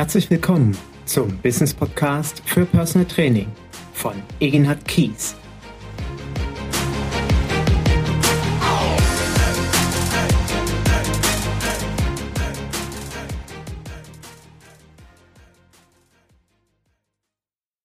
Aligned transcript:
Herzlich 0.00 0.30
willkommen 0.30 0.74
zum 1.04 1.36
Business 1.42 1.74
Podcast 1.74 2.40
für 2.46 2.64
Personal 2.64 3.06
Training 3.06 3.48
von 3.92 4.14
Egenhard 4.40 4.82
Kies. 4.88 5.36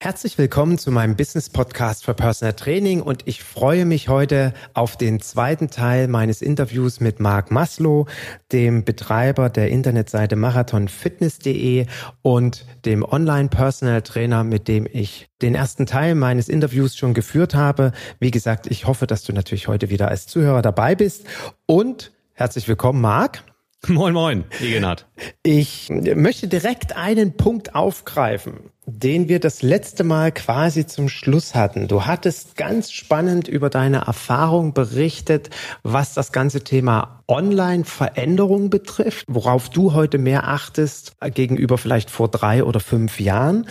Herzlich 0.05 0.37
willkommen 0.37 0.77
zu 0.77 0.91
meinem 0.91 1.15
Business 1.15 1.49
Podcast 1.49 2.05
für 2.05 2.13
Personal 2.13 2.53
Training 2.53 3.01
und 3.01 3.23
ich 3.25 3.41
freue 3.43 3.85
mich 3.85 4.07
heute 4.07 4.53
auf 4.75 4.97
den 4.97 5.19
zweiten 5.19 5.71
Teil 5.71 6.07
meines 6.07 6.43
Interviews 6.43 6.99
mit 6.99 7.19
Marc 7.19 7.49
Maslow, 7.49 8.05
dem 8.51 8.83
Betreiber 8.83 9.49
der 9.49 9.69
Internetseite 9.69 10.35
marathonfitness.de 10.35 11.87
und 12.21 12.67
dem 12.85 13.03
Online 13.03 13.49
Personal 13.49 14.03
Trainer, 14.03 14.43
mit 14.43 14.67
dem 14.67 14.87
ich 14.93 15.27
den 15.41 15.55
ersten 15.55 15.87
Teil 15.87 16.13
meines 16.13 16.49
Interviews 16.49 16.95
schon 16.95 17.15
geführt 17.15 17.55
habe. 17.55 17.91
Wie 18.19 18.29
gesagt, 18.29 18.67
ich 18.67 18.85
hoffe, 18.85 19.07
dass 19.07 19.23
du 19.23 19.33
natürlich 19.33 19.67
heute 19.67 19.89
wieder 19.89 20.09
als 20.09 20.27
Zuhörer 20.27 20.61
dabei 20.61 20.93
bist 20.93 21.25
und 21.65 22.11
herzlich 22.33 22.67
willkommen, 22.67 23.01
Marc. 23.01 23.43
Moin, 23.87 24.13
moin, 24.13 24.43
Egenhard. 24.61 25.07
Ich 25.43 25.89
möchte 25.89 26.47
direkt 26.47 26.95
einen 26.95 27.37
Punkt 27.37 27.75
aufgreifen, 27.75 28.71
den 28.85 29.27
wir 29.27 29.39
das 29.39 29.61
letzte 29.61 30.03
Mal 30.03 30.31
quasi 30.31 30.85
zum 30.85 31.09
Schluss 31.09 31.55
hatten. 31.55 31.87
Du 31.87 32.05
hattest 32.05 32.55
ganz 32.55 32.91
spannend 32.91 33.47
über 33.47 33.69
deine 33.69 34.05
Erfahrung 34.05 34.73
berichtet, 34.73 35.49
was 35.83 36.13
das 36.13 36.31
ganze 36.31 36.63
Thema 36.63 37.23
Online-Veränderung 37.27 38.69
betrifft, 38.69 39.25
worauf 39.27 39.69
du 39.69 39.93
heute 39.93 40.17
mehr 40.17 40.47
achtest 40.47 41.13
gegenüber 41.33 41.77
vielleicht 41.77 42.09
vor 42.09 42.29
drei 42.29 42.63
oder 42.63 42.79
fünf 42.79 43.19
Jahren. 43.19 43.67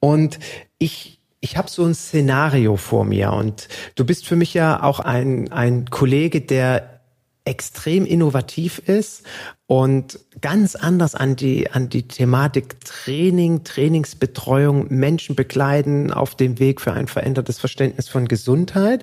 Und 0.00 0.38
ich 0.78 1.18
ich 1.40 1.56
habe 1.56 1.70
so 1.70 1.84
ein 1.84 1.94
Szenario 1.94 2.76
vor 2.76 3.04
mir 3.04 3.32
und 3.32 3.68
du 3.94 4.04
bist 4.04 4.26
für 4.26 4.34
mich 4.34 4.54
ja 4.54 4.82
auch 4.82 4.98
ein, 4.98 5.52
ein 5.52 5.88
Kollege, 5.88 6.40
der 6.40 6.97
extrem 7.48 8.04
innovativ 8.04 8.78
ist 8.78 9.24
und 9.66 10.20
ganz 10.40 10.76
anders 10.76 11.14
an 11.14 11.34
die, 11.34 11.70
an 11.70 11.88
die 11.88 12.06
Thematik 12.06 12.80
Training, 12.84 13.64
Trainingsbetreuung, 13.64 14.86
Menschen 14.90 15.34
begleiten 15.34 16.12
auf 16.12 16.34
dem 16.34 16.58
Weg 16.58 16.80
für 16.80 16.92
ein 16.92 17.08
verändertes 17.08 17.58
Verständnis 17.58 18.08
von 18.08 18.28
Gesundheit. 18.28 19.02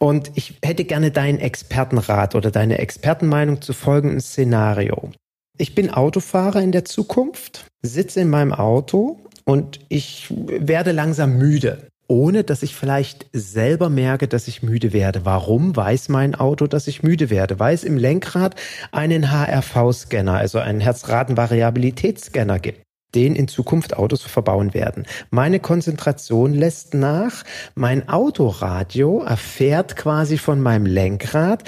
Und 0.00 0.32
ich 0.34 0.58
hätte 0.64 0.84
gerne 0.84 1.10
deinen 1.10 1.38
Expertenrat 1.38 2.34
oder 2.34 2.50
deine 2.50 2.78
Expertenmeinung 2.78 3.62
zu 3.62 3.72
folgendem 3.72 4.20
Szenario. 4.20 5.12
Ich 5.56 5.76
bin 5.76 5.90
Autofahrer 5.90 6.60
in 6.60 6.72
der 6.72 6.84
Zukunft, 6.84 7.66
sitze 7.82 8.22
in 8.22 8.30
meinem 8.30 8.52
Auto 8.52 9.20
und 9.44 9.78
ich 9.88 10.26
werde 10.30 10.90
langsam 10.90 11.38
müde 11.38 11.86
ohne 12.06 12.44
dass 12.44 12.62
ich 12.62 12.74
vielleicht 12.74 13.26
selber 13.32 13.88
merke, 13.88 14.28
dass 14.28 14.48
ich 14.48 14.62
müde 14.62 14.92
werde. 14.92 15.24
Warum 15.24 15.74
weiß 15.74 16.08
mein 16.08 16.34
Auto, 16.34 16.66
dass 16.66 16.86
ich 16.86 17.02
müde 17.02 17.30
werde? 17.30 17.58
Weil 17.58 17.74
es 17.74 17.84
im 17.84 17.96
Lenkrad 17.96 18.54
einen 18.92 19.30
HRV-Scanner, 19.30 20.34
also 20.34 20.58
einen 20.58 20.80
Herzratenvariabilitätsscanner 20.80 22.58
gibt 22.58 22.84
den 23.14 23.36
in 23.36 23.48
Zukunft 23.48 23.96
Autos 23.96 24.22
verbauen 24.22 24.74
werden. 24.74 25.06
Meine 25.30 25.60
Konzentration 25.60 26.52
lässt 26.52 26.94
nach, 26.94 27.44
mein 27.76 28.08
Autoradio 28.08 29.22
erfährt 29.22 29.94
quasi 29.94 30.36
von 30.36 30.60
meinem 30.60 30.86
Lenkrad, 30.86 31.62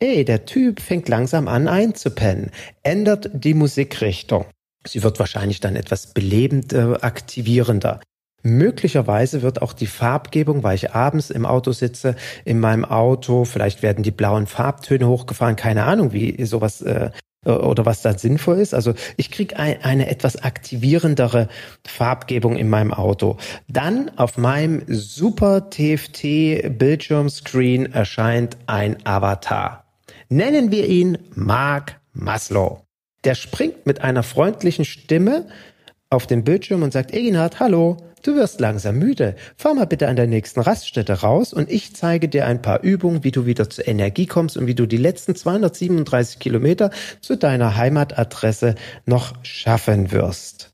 ey, 0.00 0.24
der 0.24 0.44
Typ 0.44 0.80
fängt 0.80 1.08
langsam 1.08 1.48
an 1.48 1.68
einzupennen, 1.68 2.50
ändert 2.82 3.30
die 3.32 3.54
Musikrichtung. 3.54 4.46
Sie 4.86 5.02
wird 5.02 5.18
wahrscheinlich 5.18 5.60
dann 5.60 5.76
etwas 5.76 6.08
belebend 6.14 6.72
äh, 6.72 6.94
aktivierender. 7.00 8.00
Möglicherweise 8.42 9.42
wird 9.42 9.62
auch 9.62 9.72
die 9.72 9.86
Farbgebung, 9.86 10.62
weil 10.62 10.76
ich 10.76 10.92
abends 10.92 11.30
im 11.30 11.44
Auto 11.44 11.72
sitze, 11.72 12.14
in 12.44 12.60
meinem 12.60 12.84
Auto, 12.84 13.44
vielleicht 13.44 13.82
werden 13.82 14.04
die 14.04 14.12
blauen 14.12 14.46
Farbtöne 14.46 15.08
hochgefahren, 15.08 15.56
keine 15.56 15.84
Ahnung, 15.84 16.12
wie 16.12 16.44
sowas 16.44 16.80
äh, 16.82 17.10
oder 17.44 17.86
was 17.86 18.02
da 18.02 18.16
sinnvoll 18.16 18.58
ist. 18.58 18.74
Also 18.74 18.94
ich 19.16 19.30
kriege 19.30 19.58
ein, 19.58 19.82
eine 19.82 20.08
etwas 20.08 20.42
aktivierendere 20.42 21.48
Farbgebung 21.86 22.56
in 22.56 22.68
meinem 22.68 22.92
Auto. 22.92 23.38
Dann 23.68 24.10
auf 24.16 24.36
meinem 24.38 24.82
super 24.86 25.70
TFT 25.70 26.78
Bildschirmscreen 26.78 27.92
erscheint 27.92 28.56
ein 28.66 28.96
Avatar. 29.04 29.84
Nennen 30.28 30.70
wir 30.70 30.86
ihn 30.86 31.18
Mark 31.34 32.00
Maslow. 32.12 32.82
Der 33.24 33.34
springt 33.34 33.86
mit 33.86 34.02
einer 34.02 34.22
freundlichen 34.22 34.84
Stimme 34.84 35.48
auf 36.10 36.26
den 36.26 36.44
Bildschirm 36.44 36.82
und 36.82 36.92
sagt, 36.92 37.12
Eginhard, 37.12 37.60
hallo, 37.60 37.96
Du 38.22 38.34
wirst 38.34 38.60
langsam 38.60 38.98
müde. 38.98 39.36
Fahr 39.56 39.74
mal 39.74 39.86
bitte 39.86 40.08
an 40.08 40.16
der 40.16 40.26
nächsten 40.26 40.60
Raststätte 40.60 41.20
raus 41.20 41.52
und 41.52 41.70
ich 41.70 41.94
zeige 41.94 42.28
dir 42.28 42.46
ein 42.46 42.62
paar 42.62 42.82
Übungen, 42.82 43.24
wie 43.24 43.30
du 43.30 43.46
wieder 43.46 43.70
zur 43.70 43.86
Energie 43.86 44.26
kommst 44.26 44.56
und 44.56 44.66
wie 44.66 44.74
du 44.74 44.86
die 44.86 44.96
letzten 44.96 45.34
237 45.34 46.38
Kilometer 46.38 46.90
zu 47.20 47.36
deiner 47.36 47.76
Heimatadresse 47.76 48.74
noch 49.06 49.34
schaffen 49.44 50.10
wirst. 50.10 50.70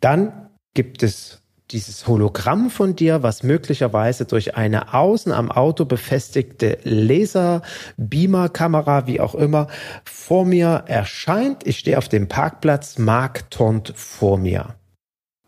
Dann 0.00 0.48
gibt 0.74 1.02
es 1.02 1.42
dieses 1.70 2.06
Hologramm 2.06 2.70
von 2.70 2.96
dir, 2.96 3.22
was 3.22 3.42
möglicherweise 3.42 4.26
durch 4.26 4.56
eine 4.56 4.92
außen 4.92 5.32
am 5.32 5.50
Auto 5.50 5.84
befestigte 5.84 6.78
Laser, 6.84 7.62
Beamer, 7.96 8.48
Kamera, 8.48 9.06
wie 9.06 9.20
auch 9.20 9.34
immer, 9.34 9.68
vor 10.04 10.44
mir 10.44 10.84
erscheint. 10.86 11.66
Ich 11.66 11.78
stehe 11.78 11.98
auf 11.98 12.08
dem 12.08 12.28
Parkplatz, 12.28 12.98
Mark 12.98 13.50
turnt 13.50 13.92
vor 13.96 14.36
mir. 14.36 14.74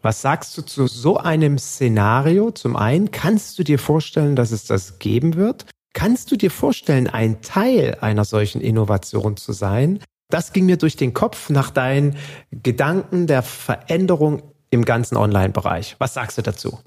Was 0.04 0.20
sagst 0.20 0.58
du 0.58 0.60
zu 0.60 0.86
so 0.86 1.16
einem 1.16 1.56
Szenario? 1.56 2.50
Zum 2.50 2.76
einen, 2.76 3.10
kannst 3.10 3.58
du 3.58 3.64
dir 3.64 3.78
vorstellen, 3.78 4.36
dass 4.36 4.50
es 4.50 4.66
das 4.66 4.98
geben 4.98 5.34
wird? 5.34 5.64
Kannst 5.94 6.30
du 6.30 6.36
dir 6.36 6.50
vorstellen, 6.50 7.06
ein 7.06 7.40
Teil 7.40 7.96
einer 8.02 8.26
solchen 8.26 8.60
Innovation 8.60 9.38
zu 9.38 9.54
sein? 9.54 10.00
Das 10.28 10.52
ging 10.52 10.66
mir 10.66 10.76
durch 10.76 10.96
den 10.96 11.14
Kopf 11.14 11.48
nach 11.48 11.70
deinen 11.70 12.18
Gedanken 12.50 13.26
der 13.26 13.42
Veränderung 13.42 14.42
im 14.68 14.84
ganzen 14.84 15.16
Online-Bereich. 15.16 15.96
Was 15.98 16.12
sagst 16.12 16.36
du 16.36 16.42
dazu? 16.42 16.78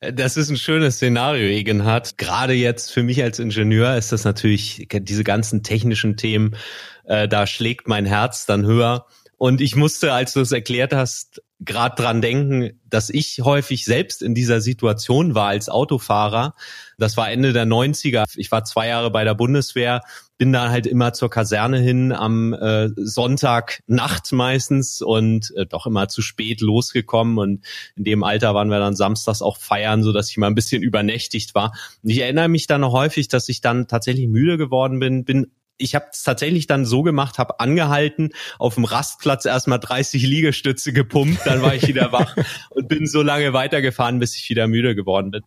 Das 0.00 0.36
ist 0.36 0.50
ein 0.50 0.56
schönes 0.56 0.96
Szenario, 0.96 1.46
Egenhard. 1.46 2.18
Gerade 2.18 2.54
jetzt 2.54 2.90
für 2.90 3.04
mich 3.04 3.22
als 3.22 3.38
Ingenieur 3.38 3.94
ist 3.94 4.10
das 4.10 4.24
natürlich 4.24 4.88
diese 4.90 5.22
ganzen 5.22 5.62
technischen 5.62 6.16
Themen, 6.16 6.56
äh, 7.04 7.28
da 7.28 7.46
schlägt 7.46 7.86
mein 7.86 8.06
Herz 8.06 8.44
dann 8.44 8.66
höher. 8.66 9.06
Und 9.38 9.60
ich 9.60 9.76
musste, 9.76 10.12
als 10.12 10.32
du 10.32 10.40
es 10.40 10.50
erklärt 10.50 10.92
hast, 10.92 11.42
gerade 11.60 12.00
dran 12.00 12.20
denken, 12.20 12.78
dass 12.84 13.08
ich 13.08 13.40
häufig 13.42 13.84
selbst 13.84 14.22
in 14.22 14.34
dieser 14.34 14.60
Situation 14.60 15.34
war 15.34 15.48
als 15.48 15.68
Autofahrer. 15.68 16.54
Das 16.98 17.16
war 17.16 17.30
Ende 17.30 17.52
der 17.52 17.66
90er. 17.66 18.24
Ich 18.36 18.52
war 18.52 18.64
zwei 18.64 18.88
Jahre 18.88 19.10
bei 19.10 19.24
der 19.24 19.34
Bundeswehr, 19.34 20.02
bin 20.36 20.52
dann 20.52 20.70
halt 20.70 20.86
immer 20.86 21.14
zur 21.14 21.30
Kaserne 21.30 21.78
hin 21.78 22.12
am 22.12 22.52
äh, 22.52 22.90
Sonntag 22.96 23.82
Nacht 23.86 24.32
meistens 24.32 25.00
und 25.00 25.52
äh, 25.56 25.64
doch 25.64 25.86
immer 25.86 26.08
zu 26.08 26.20
spät 26.20 26.60
losgekommen 26.60 27.38
und 27.38 27.64
in 27.96 28.04
dem 28.04 28.22
Alter 28.22 28.54
waren 28.54 28.68
wir 28.68 28.78
dann 28.78 28.94
samstags 28.94 29.40
auch 29.40 29.56
feiern, 29.56 30.02
so 30.02 30.12
dass 30.12 30.30
ich 30.30 30.36
mal 30.36 30.48
ein 30.48 30.54
bisschen 30.54 30.82
übernächtigt 30.82 31.54
war. 31.54 31.72
Und 32.02 32.10
ich 32.10 32.20
erinnere 32.20 32.48
mich 32.48 32.66
dann 32.66 32.82
noch 32.82 32.92
häufig, 32.92 33.28
dass 33.28 33.48
ich 33.48 33.62
dann 33.62 33.88
tatsächlich 33.88 34.28
müde 34.28 34.58
geworden 34.58 34.98
bin, 34.98 35.24
bin 35.24 35.50
ich 35.78 35.94
habe 35.94 36.06
es 36.12 36.22
tatsächlich 36.22 36.66
dann 36.66 36.84
so 36.84 37.02
gemacht, 37.02 37.38
habe 37.38 37.60
angehalten, 37.60 38.30
auf 38.58 38.74
dem 38.74 38.84
Rastplatz 38.84 39.44
erstmal 39.44 39.80
30 39.80 40.22
Liegestütze 40.22 40.92
gepumpt, 40.92 41.40
dann 41.44 41.62
war 41.62 41.74
ich 41.74 41.86
wieder 41.86 42.12
wach 42.12 42.36
und 42.70 42.88
bin 42.88 43.06
so 43.06 43.22
lange 43.22 43.52
weitergefahren, 43.52 44.18
bis 44.18 44.36
ich 44.36 44.48
wieder 44.48 44.66
müde 44.68 44.94
geworden 44.94 45.30
bin. 45.30 45.42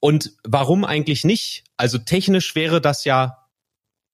Und 0.00 0.32
warum 0.44 0.84
eigentlich 0.84 1.24
nicht? 1.24 1.64
Also 1.76 1.98
technisch 1.98 2.54
wäre 2.54 2.80
das 2.80 3.04
ja 3.04 3.46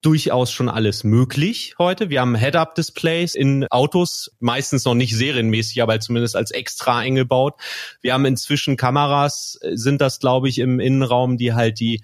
durchaus 0.03 0.51
schon 0.51 0.69
alles 0.69 1.05
möglich 1.05 1.77
heute. 1.79 2.11
Wir 2.11 2.21
haben 2.21 2.35
Head-Up-Displays 2.35 3.37
in 3.37 3.67
Autos, 3.69 4.33
meistens 4.41 4.85
noch 4.85 4.95
nicht 4.95 5.17
serienmäßig, 5.17 5.81
aber 5.81 6.01
zumindest 6.01 6.35
als 6.35 6.51
extra 6.51 6.99
eingebaut. 6.99 7.55
Wir 8.01 8.13
haben 8.13 8.25
inzwischen 8.25 8.77
Kameras, 8.77 9.61
sind 9.63 10.01
das, 10.01 10.19
glaube 10.19 10.49
ich, 10.49 10.59
im 10.59 10.81
Innenraum, 10.81 11.37
die 11.37 11.55
halt 11.55 11.79
die 11.79 12.03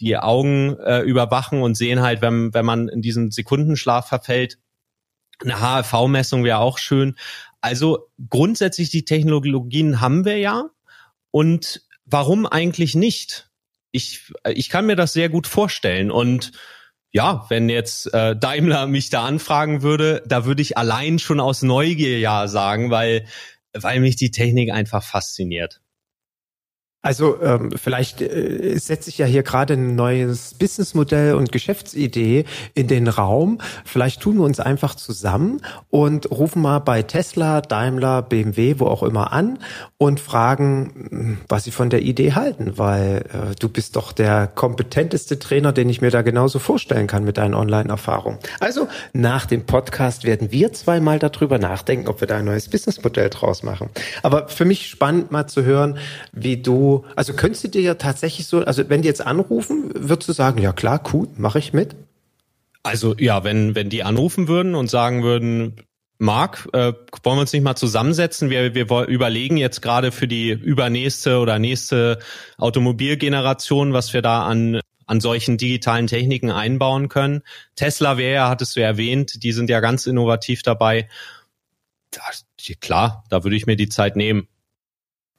die 0.00 0.16
Augen 0.16 0.78
äh, 0.78 1.00
überwachen 1.00 1.62
und 1.62 1.76
sehen 1.76 2.00
halt, 2.00 2.22
wenn, 2.22 2.54
wenn 2.54 2.64
man 2.64 2.88
in 2.88 3.02
diesen 3.02 3.30
Sekundenschlaf 3.30 4.08
verfällt. 4.08 4.58
Eine 5.40 5.60
HRV-Messung 5.60 6.44
wäre 6.44 6.58
auch 6.58 6.78
schön. 6.78 7.16
Also 7.60 8.10
grundsätzlich 8.28 8.90
die 8.90 9.04
Technologien 9.04 10.00
haben 10.00 10.24
wir 10.24 10.38
ja. 10.38 10.70
Und 11.30 11.82
warum 12.04 12.46
eigentlich 12.46 12.94
nicht? 12.94 13.50
Ich, 13.90 14.32
ich 14.46 14.68
kann 14.68 14.86
mir 14.86 14.96
das 14.96 15.12
sehr 15.12 15.28
gut 15.28 15.46
vorstellen. 15.46 16.10
Und 16.10 16.52
ja, 17.10 17.46
wenn 17.48 17.68
jetzt 17.68 18.12
äh, 18.12 18.36
Daimler 18.36 18.86
mich 18.86 19.10
da 19.10 19.24
anfragen 19.24 19.82
würde, 19.82 20.22
da 20.26 20.44
würde 20.44 20.62
ich 20.62 20.76
allein 20.76 21.18
schon 21.18 21.40
aus 21.40 21.62
Neugier 21.62 22.18
ja 22.18 22.46
sagen, 22.48 22.90
weil, 22.90 23.26
weil 23.72 24.00
mich 24.00 24.16
die 24.16 24.30
Technik 24.30 24.70
einfach 24.70 25.02
fasziniert. 25.02 25.80
Also 27.00 27.40
ähm, 27.40 27.70
vielleicht 27.76 28.20
äh, 28.20 28.76
setze 28.76 29.08
ich 29.08 29.18
ja 29.18 29.26
hier 29.26 29.44
gerade 29.44 29.74
ein 29.74 29.94
neues 29.94 30.54
Businessmodell 30.54 31.34
und 31.34 31.52
Geschäftsidee 31.52 32.44
in 32.74 32.88
den 32.88 33.06
Raum. 33.06 33.58
Vielleicht 33.84 34.20
tun 34.20 34.38
wir 34.38 34.44
uns 34.44 34.58
einfach 34.58 34.96
zusammen 34.96 35.60
und 35.90 36.28
rufen 36.32 36.60
mal 36.60 36.80
bei 36.80 37.02
Tesla, 37.02 37.60
Daimler, 37.60 38.22
BMW, 38.22 38.80
wo 38.80 38.86
auch 38.86 39.04
immer 39.04 39.32
an 39.32 39.60
und 39.96 40.18
fragen, 40.18 41.06
hm, 41.10 41.38
was 41.48 41.62
sie 41.62 41.70
von 41.70 41.88
der 41.88 42.02
Idee 42.02 42.32
halten, 42.32 42.78
weil 42.78 43.24
äh, 43.32 43.54
du 43.60 43.68
bist 43.68 43.94
doch 43.94 44.10
der 44.10 44.48
kompetenteste 44.48 45.38
Trainer, 45.38 45.72
den 45.72 45.88
ich 45.88 46.00
mir 46.00 46.10
da 46.10 46.22
genauso 46.22 46.58
vorstellen 46.58 47.06
kann 47.06 47.22
mit 47.22 47.38
deinen 47.38 47.54
Online-Erfahrungen. 47.54 48.40
Also 48.58 48.88
nach 49.12 49.46
dem 49.46 49.66
Podcast 49.66 50.24
werden 50.24 50.50
wir 50.50 50.72
zweimal 50.72 51.20
darüber 51.20 51.60
nachdenken, 51.60 52.08
ob 52.08 52.20
wir 52.20 52.26
da 52.26 52.38
ein 52.38 52.44
neues 52.44 52.68
Businessmodell 52.68 53.30
draus 53.30 53.62
machen. 53.62 53.88
Aber 54.24 54.48
für 54.48 54.64
mich 54.64 54.88
spannend 54.88 55.30
mal 55.30 55.46
zu 55.46 55.62
hören, 55.62 55.96
wie 56.32 56.56
du 56.56 56.87
also 57.16 57.32
könntest 57.34 57.64
du 57.64 57.68
dir 57.68 57.82
ja 57.82 57.94
tatsächlich 57.94 58.46
so, 58.46 58.60
also 58.60 58.88
wenn 58.88 59.02
die 59.02 59.08
jetzt 59.08 59.24
anrufen, 59.24 59.90
würdest 59.94 60.28
du 60.28 60.32
sagen, 60.32 60.60
ja 60.60 60.72
klar, 60.72 61.02
cool, 61.12 61.28
mache 61.36 61.58
ich 61.58 61.72
mit? 61.72 61.96
Also 62.82 63.14
ja, 63.18 63.44
wenn, 63.44 63.74
wenn 63.74 63.90
die 63.90 64.02
anrufen 64.02 64.48
würden 64.48 64.74
und 64.74 64.88
sagen 64.88 65.22
würden, 65.22 65.82
Marc, 66.18 66.68
äh, 66.72 66.92
wollen 67.22 67.36
wir 67.36 67.40
uns 67.40 67.52
nicht 67.52 67.62
mal 67.62 67.76
zusammensetzen? 67.76 68.50
Wir, 68.50 68.74
wir 68.74 69.06
überlegen 69.06 69.56
jetzt 69.56 69.82
gerade 69.82 70.10
für 70.10 70.26
die 70.26 70.50
übernächste 70.50 71.38
oder 71.38 71.58
nächste 71.58 72.18
Automobilgeneration, 72.56 73.92
was 73.92 74.12
wir 74.12 74.22
da 74.22 74.44
an, 74.44 74.80
an 75.06 75.20
solchen 75.20 75.58
digitalen 75.58 76.08
Techniken 76.08 76.50
einbauen 76.50 77.08
können. 77.08 77.42
Tesla 77.76 78.18
wäre 78.18 78.34
ja, 78.34 78.48
hattest 78.48 78.74
du 78.74 78.80
erwähnt, 78.80 79.44
die 79.44 79.52
sind 79.52 79.70
ja 79.70 79.78
ganz 79.80 80.06
innovativ 80.06 80.62
dabei. 80.62 81.08
Da, 82.10 82.22
klar, 82.80 83.24
da 83.30 83.44
würde 83.44 83.56
ich 83.56 83.66
mir 83.66 83.76
die 83.76 83.88
Zeit 83.88 84.16
nehmen. 84.16 84.48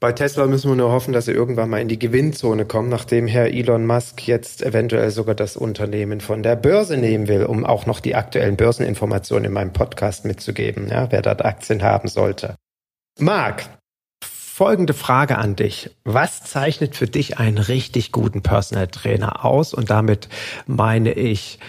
Bei 0.02 0.14
Tesla 0.14 0.48
müssen 0.48 0.72
wir 0.72 0.78
nur 0.78 0.94
hoffen, 0.94 1.12
dass 1.12 1.26
sie 1.26 1.34
irgendwann 1.34 1.70
mal 1.70 1.82
in 1.82 1.90
die 1.90 2.00
Gewinnzone 2.00 2.64
kommen, 2.64 2.88
nachdem 2.88 3.28
Herr 3.28 3.48
Elon 3.48 3.86
Musk 3.86 4.26
jetzt 4.28 4.62
eventuell 4.62 5.12
sogar 5.12 5.36
das 5.36 5.58
Unternehmen 5.58 6.22
von 6.22 6.42
der 6.42 6.56
Börse 6.56 6.96
nehmen 6.96 7.28
will, 7.28 7.44
um 7.44 7.66
auch 7.66 7.86
noch 7.86 8.00
die 8.00 8.16
aktuellen 8.16 8.56
Börseninformationen 8.56 9.44
in 9.46 9.52
meinem 9.52 9.74
Podcast 9.74 10.24
mitzugeben, 10.24 10.88
ja, 10.88 11.12
wer 11.12 11.22
dort 11.22 11.44
Aktien 11.44 11.84
haben 11.84 12.08
sollte. 12.08 12.56
Marc, 13.20 13.66
folgende 14.24 14.94
Frage 14.94 15.38
an 15.38 15.58
dich. 15.58 15.90
Was 16.06 16.44
zeichnet 16.44 16.96
für 16.96 17.08
dich 17.08 17.38
einen 17.38 17.58
richtig 17.58 18.14
guten 18.14 18.42
Personal 18.42 18.88
Trainer 18.88 19.44
aus? 19.44 19.74
Und 19.74 19.90
damit 19.90 20.30
meine 20.66 21.12
ich 21.12 21.60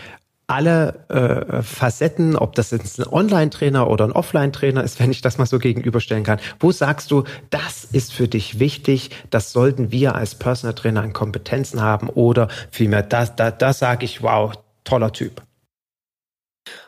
alle 0.50 1.06
äh, 1.08 1.62
Facetten, 1.62 2.36
ob 2.36 2.54
das 2.56 2.72
jetzt 2.72 2.98
ein 2.98 3.06
Online-Trainer 3.06 3.88
oder 3.88 4.04
ein 4.04 4.12
Offline-Trainer 4.12 4.82
ist, 4.82 4.98
wenn 4.98 5.12
ich 5.12 5.20
das 5.20 5.38
mal 5.38 5.46
so 5.46 5.58
gegenüberstellen 5.58 6.24
kann. 6.24 6.40
Wo 6.58 6.72
sagst 6.72 7.10
du, 7.12 7.24
das 7.50 7.84
ist 7.84 8.12
für 8.12 8.26
dich 8.26 8.58
wichtig, 8.58 9.10
das 9.30 9.52
sollten 9.52 9.92
wir 9.92 10.16
als 10.16 10.34
Personal 10.34 10.74
Trainer 10.74 11.02
an 11.02 11.12
Kompetenzen 11.12 11.80
haben 11.80 12.08
oder 12.08 12.48
vielmehr, 12.70 13.02
das, 13.02 13.36
da, 13.36 13.52
da 13.52 13.72
sage 13.72 14.04
ich, 14.04 14.22
wow, 14.22 14.52
toller 14.82 15.12
Typ. 15.12 15.42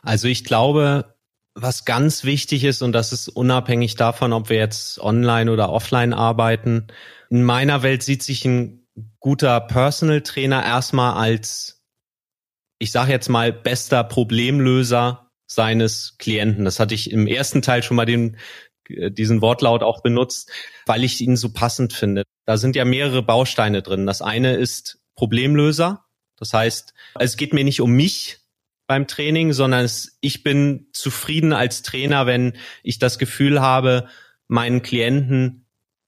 Also 0.02 0.26
ich 0.26 0.44
glaube, 0.44 1.14
was 1.54 1.84
ganz 1.84 2.24
wichtig 2.24 2.64
ist, 2.64 2.82
und 2.82 2.92
das 2.92 3.12
ist 3.12 3.28
unabhängig 3.28 3.94
davon, 3.94 4.32
ob 4.32 4.48
wir 4.48 4.56
jetzt 4.56 4.98
online 4.98 5.52
oder 5.52 5.70
offline 5.70 6.14
arbeiten, 6.14 6.88
in 7.30 7.44
meiner 7.44 7.82
Welt 7.82 8.02
sieht 8.02 8.22
sich 8.24 8.44
ein 8.44 8.86
guter 9.20 9.60
Personal 9.60 10.22
Trainer 10.22 10.64
erstmal 10.64 11.14
als 11.14 11.81
ich 12.82 12.90
sage 12.90 13.12
jetzt 13.12 13.28
mal, 13.28 13.52
bester 13.52 14.02
Problemlöser 14.02 15.30
seines 15.46 16.16
Klienten. 16.18 16.64
Das 16.64 16.80
hatte 16.80 16.96
ich 16.96 17.12
im 17.12 17.28
ersten 17.28 17.62
Teil 17.62 17.84
schon 17.84 17.96
mal 17.96 18.06
den, 18.06 18.36
äh, 18.88 19.12
diesen 19.12 19.40
Wortlaut 19.40 19.84
auch 19.84 20.02
benutzt, 20.02 20.50
weil 20.86 21.04
ich 21.04 21.20
ihn 21.20 21.36
so 21.36 21.52
passend 21.52 21.92
finde. 21.92 22.24
Da 22.44 22.56
sind 22.56 22.74
ja 22.74 22.84
mehrere 22.84 23.22
Bausteine 23.22 23.82
drin. 23.82 24.04
Das 24.04 24.20
eine 24.20 24.54
ist 24.54 24.98
Problemlöser. 25.14 26.04
Das 26.36 26.52
heißt, 26.52 26.92
es 27.20 27.36
geht 27.36 27.52
mir 27.52 27.62
nicht 27.62 27.80
um 27.80 27.92
mich 27.92 28.38
beim 28.88 29.06
Training, 29.06 29.52
sondern 29.52 29.84
es, 29.84 30.18
ich 30.20 30.42
bin 30.42 30.88
zufrieden 30.92 31.52
als 31.52 31.82
Trainer, 31.82 32.26
wenn 32.26 32.54
ich 32.82 32.98
das 32.98 33.20
Gefühl 33.20 33.60
habe, 33.60 34.08
meinen 34.48 34.82
Klienten 34.82 35.66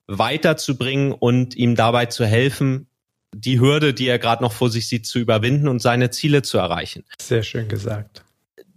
weiterzubringen 0.09 1.13
und 1.13 1.55
ihm 1.55 1.77
dabei 1.77 2.07
zu 2.07 2.27
helfen, 2.27 2.89
die 3.35 3.61
Hürde, 3.61 3.95
die 3.95 4.07
er 4.07 4.19
gerade 4.19 4.43
noch 4.43 4.53
vor 4.53 4.71
sich 4.71 4.89
sieht, 4.89 5.07
zu 5.07 5.19
überwinden 5.19 5.69
und 5.69 5.81
seine 5.81 6.11
Ziele 6.11 6.43
zu 6.43 6.59
erreichen. 6.59 7.05
Sehr 7.21 7.43
schön 7.43 7.69
gesagt. 7.69 8.23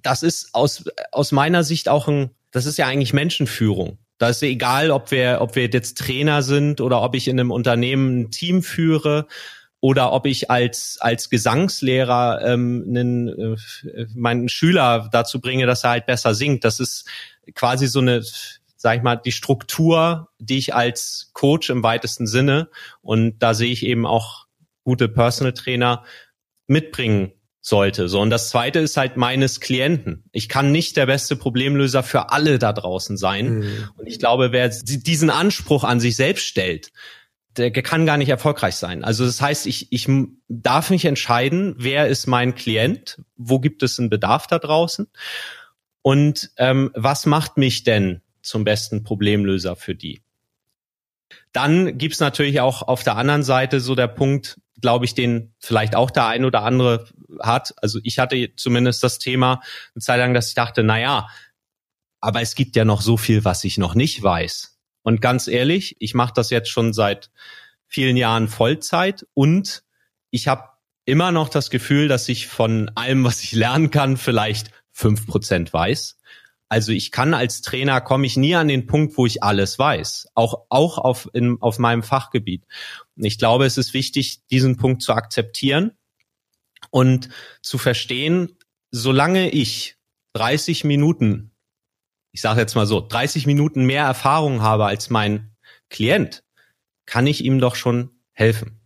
Das 0.01 0.23
ist 0.23 0.53
aus, 0.53 0.85
aus 1.11 1.31
meiner 1.31 1.63
Sicht 1.63 1.89
auch 1.89 2.07
ein, 2.07 2.31
das 2.51 2.65
ist 2.65 2.77
ja 2.77 2.87
eigentlich 2.87 3.13
Menschenführung. 3.13 3.97
Da 4.17 4.29
ist 4.29 4.41
egal, 4.41 4.91
ob 4.91 5.11
wir, 5.11 5.39
ob 5.41 5.55
wir 5.55 5.67
jetzt 5.67 5.97
Trainer 5.97 6.41
sind 6.41 6.81
oder 6.81 7.01
ob 7.01 7.15
ich 7.15 7.27
in 7.27 7.39
einem 7.39 7.51
Unternehmen 7.51 8.21
ein 8.21 8.31
Team 8.31 8.63
führe 8.63 9.27
oder 9.79 10.11
ob 10.11 10.25
ich 10.25 10.49
als 10.49 10.97
als 10.99 11.29
Gesangslehrer 11.29 12.41
ähm, 12.43 12.83
einen, 12.87 13.27
äh, 13.27 14.07
meinen 14.15 14.49
Schüler 14.49 15.09
dazu 15.11 15.39
bringe, 15.39 15.67
dass 15.67 15.83
er 15.83 15.91
halt 15.91 16.07
besser 16.07 16.33
singt. 16.33 16.63
Das 16.63 16.79
ist 16.79 17.05
quasi 17.53 17.87
so 17.87 17.99
eine 17.99 18.23
sag 18.79 18.97
ich 18.97 19.03
mal, 19.03 19.15
die 19.17 19.31
Struktur, 19.31 20.29
die 20.39 20.59
ich 20.59 20.73
als 20.73 21.31
Coach 21.33 21.69
im 21.69 21.83
weitesten 21.83 22.27
Sinne 22.27 22.69
und 23.01 23.39
da 23.39 23.53
sehe 23.53 23.71
ich 23.71 23.85
eben 23.85 24.05
auch 24.05 24.46
gute 24.87 25.09
Personal 25.09 25.51
Trainer 25.51 26.05
mitbringen 26.65 27.33
sollte. 27.59 28.07
So 28.07 28.21
und 28.21 28.29
das 28.29 28.47
zweite 28.47 28.79
ist 28.79 28.95
halt 28.95 29.17
meines 29.17 29.59
Klienten. 29.59 30.23
Ich 30.31 30.47
kann 30.47 30.71
nicht 30.71 30.95
der 30.95 31.07
beste 31.07 31.35
Problemlöser 31.35 32.03
für 32.03 32.31
alle 32.31 32.57
da 32.57 32.71
draußen 32.71 33.17
sein 33.17 33.59
mhm. 33.59 33.89
und 33.97 34.07
ich 34.07 34.17
glaube, 34.17 34.53
wer 34.53 34.69
diesen 34.69 35.29
Anspruch 35.29 35.83
an 35.83 35.99
sich 35.99 36.15
selbst 36.15 36.45
stellt, 36.45 36.93
der 37.57 37.71
kann 37.71 38.05
gar 38.05 38.15
nicht 38.15 38.29
erfolgreich 38.29 38.75
sein. 38.75 39.03
Also 39.03 39.25
das 39.25 39.41
heißt, 39.41 39.67
ich, 39.67 39.91
ich 39.91 40.07
darf 40.47 40.89
mich 40.89 41.03
entscheiden, 41.03 41.75
wer 41.77 42.07
ist 42.07 42.25
mein 42.25 42.55
Klient, 42.55 43.21
wo 43.35 43.59
gibt 43.59 43.83
es 43.83 43.99
einen 43.99 44.09
Bedarf 44.09 44.47
da 44.47 44.57
draußen 44.57 45.07
und 46.01 46.51
ähm, 46.55 46.91
was 46.93 47.25
macht 47.25 47.57
mich 47.57 47.83
denn 47.83 48.21
zum 48.41 48.63
besten 48.63 49.03
Problemlöser 49.03 49.75
für 49.75 49.95
die. 49.95 50.21
Dann 51.53 51.97
gibt's 51.97 52.19
natürlich 52.19 52.61
auch 52.61 52.81
auf 52.81 53.03
der 53.03 53.15
anderen 53.15 53.43
Seite 53.43 53.79
so 53.79 53.95
der 53.95 54.07
Punkt, 54.07 54.59
glaube 54.81 55.05
ich, 55.05 55.15
den 55.15 55.53
vielleicht 55.59 55.95
auch 55.95 56.11
der 56.11 56.27
ein 56.27 56.45
oder 56.45 56.63
andere 56.63 57.07
hat. 57.41 57.73
Also 57.81 57.99
ich 58.03 58.19
hatte 58.19 58.55
zumindest 58.55 59.03
das 59.03 59.19
Thema 59.19 59.61
eine 59.95 60.01
Zeit 60.01 60.19
lang, 60.19 60.33
dass 60.33 60.49
ich 60.49 60.55
dachte, 60.55 60.83
na 60.83 60.99
ja, 60.99 61.27
aber 62.19 62.41
es 62.41 62.55
gibt 62.55 62.75
ja 62.75 62.85
noch 62.85 63.01
so 63.01 63.17
viel, 63.17 63.45
was 63.45 63.63
ich 63.63 63.77
noch 63.77 63.95
nicht 63.95 64.21
weiß. 64.21 64.77
Und 65.03 65.21
ganz 65.21 65.47
ehrlich, 65.47 65.95
ich 65.99 66.13
mache 66.13 66.33
das 66.35 66.49
jetzt 66.49 66.69
schon 66.69 66.93
seit 66.93 67.31
vielen 67.87 68.17
Jahren 68.17 68.47
Vollzeit 68.47 69.25
und 69.33 69.83
ich 70.29 70.47
habe 70.47 70.63
immer 71.05 71.31
noch 71.31 71.47
das 71.47 71.69
Gefühl, 71.69 72.09
dass 72.09 72.27
ich 72.27 72.47
von 72.47 72.91
allem, 72.95 73.23
was 73.23 73.41
ich 73.41 73.53
lernen 73.53 73.91
kann, 73.91 74.17
vielleicht 74.17 74.71
fünf 74.91 75.25
Prozent 75.25 75.71
weiß. 75.71 76.16
Also 76.69 76.91
ich 76.91 77.11
kann 77.11 77.33
als 77.33 77.61
Trainer 77.61 78.01
komme 78.01 78.25
ich 78.27 78.35
nie 78.35 78.55
an 78.55 78.67
den 78.67 78.87
Punkt, 78.87 79.17
wo 79.17 79.25
ich 79.25 79.41
alles 79.41 79.79
weiß, 79.79 80.27
auch 80.35 80.65
auch 80.69 80.97
auf 80.97 81.29
in, 81.33 81.57
auf 81.61 81.79
meinem 81.79 82.03
Fachgebiet. 82.03 82.65
Und 83.15 83.23
ich 83.23 83.37
glaube, 83.37 83.65
es 83.65 83.77
ist 83.77 83.93
wichtig, 83.93 84.45
diesen 84.47 84.75
Punkt 84.75 85.01
zu 85.01 85.13
akzeptieren 85.13 85.91
und 86.89 87.29
zu 87.61 87.77
verstehen, 87.77 88.57
solange 88.91 89.49
ich 89.49 89.95
30 90.33 90.83
Minuten, 90.83 91.51
ich 92.31 92.41
sage 92.41 92.59
jetzt 92.59 92.75
mal 92.75 92.85
so, 92.85 92.99
30 92.99 93.47
Minuten 93.47 93.85
mehr 93.85 94.03
Erfahrung 94.03 94.61
habe 94.61 94.85
als 94.85 95.09
mein 95.09 95.55
Klient, 95.89 96.43
kann 97.05 97.27
ich 97.27 97.43
ihm 97.43 97.59
doch 97.59 97.75
schon 97.75 98.11
helfen. 98.33 98.81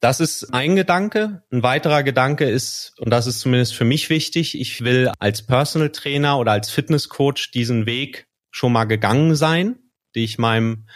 Das 0.00 0.20
ist 0.20 0.54
ein 0.54 0.76
Gedanke. 0.76 1.42
Ein 1.50 1.62
weiterer 1.62 2.02
Gedanke 2.02 2.48
ist, 2.48 2.94
und 2.98 3.10
das 3.10 3.26
ist 3.26 3.40
zumindest 3.40 3.74
für 3.74 3.84
mich 3.84 4.10
wichtig, 4.10 4.58
ich 4.58 4.84
will 4.84 5.10
als 5.18 5.44
Personal 5.44 5.90
Trainer 5.90 6.38
oder 6.38 6.52
als 6.52 6.70
Fitness 6.70 7.08
Coach 7.08 7.50
diesen 7.50 7.86
Weg 7.86 8.28
schon 8.50 8.72
mal 8.72 8.84
gegangen 8.84 9.34
sein, 9.34 9.78
die 10.14 10.24
ich 10.24 10.38
meinem 10.38 10.86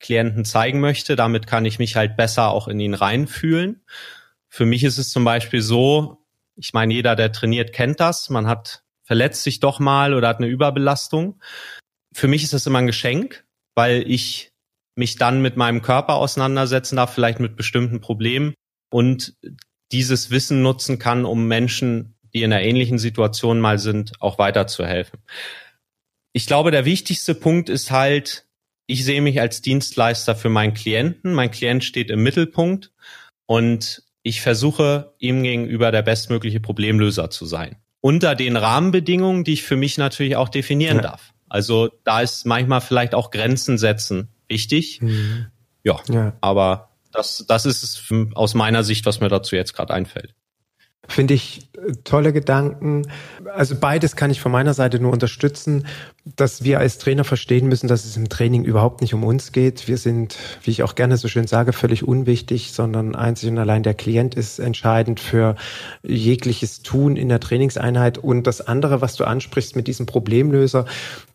Klienten 0.00 0.44
zeigen 0.44 0.80
möchte. 0.80 1.14
Damit 1.14 1.46
kann 1.46 1.66
ich 1.66 1.78
mich 1.78 1.96
halt 1.96 2.16
besser 2.16 2.48
auch 2.48 2.68
in 2.68 2.80
ihn 2.80 2.94
reinfühlen. 2.94 3.84
Für 4.48 4.64
mich 4.64 4.82
ist 4.82 4.96
es 4.96 5.10
zum 5.10 5.24
Beispiel 5.24 5.60
so, 5.60 6.24
ich 6.56 6.72
meine, 6.72 6.94
jeder, 6.94 7.16
der 7.16 7.32
trainiert, 7.32 7.72
kennt 7.72 8.00
das. 8.00 8.30
Man 8.30 8.46
hat 8.46 8.82
verletzt 9.04 9.42
sich 9.42 9.60
doch 9.60 9.78
mal 9.78 10.14
oder 10.14 10.28
hat 10.28 10.38
eine 10.38 10.48
Überbelastung. 10.48 11.40
Für 12.12 12.28
mich 12.28 12.42
ist 12.42 12.52
das 12.52 12.66
immer 12.66 12.78
ein 12.78 12.86
Geschenk, 12.86 13.44
weil 13.74 14.04
ich 14.10 14.47
mich 14.98 15.16
dann 15.16 15.40
mit 15.40 15.56
meinem 15.56 15.80
Körper 15.80 16.16
auseinandersetzen 16.16 16.96
darf, 16.96 17.14
vielleicht 17.14 17.40
mit 17.40 17.56
bestimmten 17.56 18.00
Problemen 18.00 18.52
und 18.90 19.34
dieses 19.92 20.30
Wissen 20.30 20.60
nutzen 20.60 20.98
kann, 20.98 21.24
um 21.24 21.46
Menschen, 21.46 22.14
die 22.34 22.42
in 22.42 22.52
einer 22.52 22.62
ähnlichen 22.62 22.98
Situation 22.98 23.60
mal 23.60 23.78
sind, 23.78 24.12
auch 24.20 24.38
weiterzuhelfen. 24.38 25.20
Ich 26.32 26.46
glaube, 26.46 26.70
der 26.72 26.84
wichtigste 26.84 27.34
Punkt 27.34 27.68
ist 27.68 27.90
halt, 27.90 28.46
ich 28.86 29.04
sehe 29.04 29.22
mich 29.22 29.40
als 29.40 29.62
Dienstleister 29.62 30.34
für 30.34 30.48
meinen 30.48 30.74
Klienten. 30.74 31.32
Mein 31.32 31.50
Klient 31.50 31.84
steht 31.84 32.10
im 32.10 32.22
Mittelpunkt 32.22 32.90
und 33.46 34.02
ich 34.22 34.40
versuche, 34.40 35.14
ihm 35.18 35.42
gegenüber 35.42 35.92
der 35.92 36.02
bestmögliche 36.02 36.60
Problemlöser 36.60 37.30
zu 37.30 37.46
sein. 37.46 37.76
Unter 38.00 38.34
den 38.34 38.56
Rahmenbedingungen, 38.56 39.44
die 39.44 39.54
ich 39.54 39.62
für 39.62 39.76
mich 39.76 39.96
natürlich 39.96 40.36
auch 40.36 40.48
definieren 40.48 40.96
ja. 40.96 41.02
darf. 41.02 41.32
Also 41.48 41.90
da 42.04 42.20
ist 42.20 42.44
manchmal 42.46 42.80
vielleicht 42.80 43.14
auch 43.14 43.30
Grenzen 43.30 43.78
setzen 43.78 44.28
wichtig. 44.48 45.00
Mhm. 45.00 45.46
ja, 45.84 46.00
ja. 46.08 46.32
aber 46.40 46.90
das, 47.12 47.44
das 47.48 47.66
ist 47.66 47.82
es 47.82 48.12
aus 48.34 48.54
meiner 48.54 48.84
Sicht, 48.84 49.06
was 49.06 49.20
mir 49.20 49.28
dazu 49.28 49.56
jetzt 49.56 49.74
gerade 49.74 49.94
einfällt. 49.94 50.34
Finde 51.10 51.32
ich 51.32 51.70
äh, 51.74 51.92
tolle 52.04 52.34
Gedanken. 52.34 53.10
Also 53.54 53.76
beides 53.76 54.14
kann 54.14 54.30
ich 54.30 54.42
von 54.42 54.52
meiner 54.52 54.74
Seite 54.74 55.00
nur 55.00 55.10
unterstützen, 55.10 55.86
dass 56.36 56.64
wir 56.64 56.80
als 56.80 56.98
Trainer 56.98 57.24
verstehen 57.24 57.66
müssen, 57.66 57.88
dass 57.88 58.04
es 58.04 58.18
im 58.18 58.28
Training 58.28 58.64
überhaupt 58.64 59.00
nicht 59.00 59.14
um 59.14 59.24
uns 59.24 59.52
geht. 59.52 59.88
Wir 59.88 59.96
sind, 59.96 60.36
wie 60.62 60.70
ich 60.70 60.82
auch 60.82 60.94
gerne 60.94 61.16
so 61.16 61.26
schön 61.26 61.46
sage, 61.46 61.72
völlig 61.72 62.06
unwichtig, 62.06 62.72
sondern 62.72 63.14
einzig 63.14 63.48
und 63.48 63.58
allein 63.58 63.82
der 63.82 63.94
Klient 63.94 64.34
ist 64.34 64.58
entscheidend 64.58 65.18
für 65.18 65.56
jegliches 66.02 66.82
Tun 66.82 67.16
in 67.16 67.30
der 67.30 67.40
Trainingseinheit. 67.40 68.18
Und 68.18 68.46
das 68.46 68.60
andere, 68.60 69.00
was 69.00 69.16
du 69.16 69.24
ansprichst 69.24 69.76
mit 69.76 69.86
diesem 69.86 70.04
Problemlöser, 70.04 70.84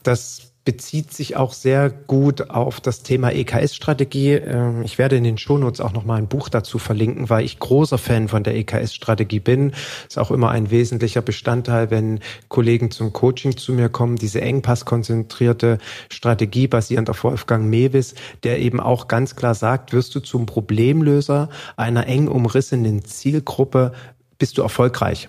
das 0.04 0.53
bezieht 0.66 1.14
sich 1.14 1.36
auch 1.36 1.52
sehr 1.52 1.90
gut 1.90 2.50
auf 2.50 2.80
das 2.80 3.04
Thema 3.04 3.32
EKS-Strategie. 3.32 4.34
Ähm, 4.34 4.84
ich 4.84 4.98
werde 4.98 5.18
in 5.18 5.24
den 5.24 5.38
Shownotes 5.38 5.82
auch 5.82 5.92
noch 5.92 6.06
mal 6.06 6.16
ein 6.16 6.28
Buch 6.28 6.48
dazu 6.48 6.80
verlinken, 6.80 7.30
weil 7.30 7.44
ich 7.44 7.60
großer 7.60 7.98
Fan 7.98 8.30
von 8.30 8.44
der 8.44 8.56
EKS-Strategie 8.56 9.42
bin. 9.42 9.74
Ist 10.08 10.18
auch 10.18 10.32
immer 10.32 10.52
ein 10.52 10.72
wesentlicher 10.72 11.22
Bestandteil, 11.22 11.92
wenn 11.92 12.20
Kollegen 12.48 12.92
zum 12.92 13.12
Coaching 13.12 13.58
zu 13.58 13.74
mir 13.74 13.90
kommen. 13.90 14.16
Diese 14.16 14.42
engpasskonzentrierte 14.42 15.80
Strategie 16.10 16.68
basierend 16.68 17.10
auf 17.10 17.24
Wolfgang 17.26 17.66
Mewis, 17.70 18.16
der 18.44 18.60
eben 18.60 18.80
auch 18.80 19.10
ganz 19.10 19.36
klar 19.36 19.56
sagt, 19.56 19.92
wirst 19.92 20.16
du 20.16 20.22
zum 20.22 20.46
Problemlöser 20.46 21.50
einer 21.76 22.08
eng 22.08 22.30
umrissenen 22.30 23.04
Zielgruppe, 23.04 23.92
bist 24.38 24.58
du 24.58 24.62
erfolgreich. 24.62 25.28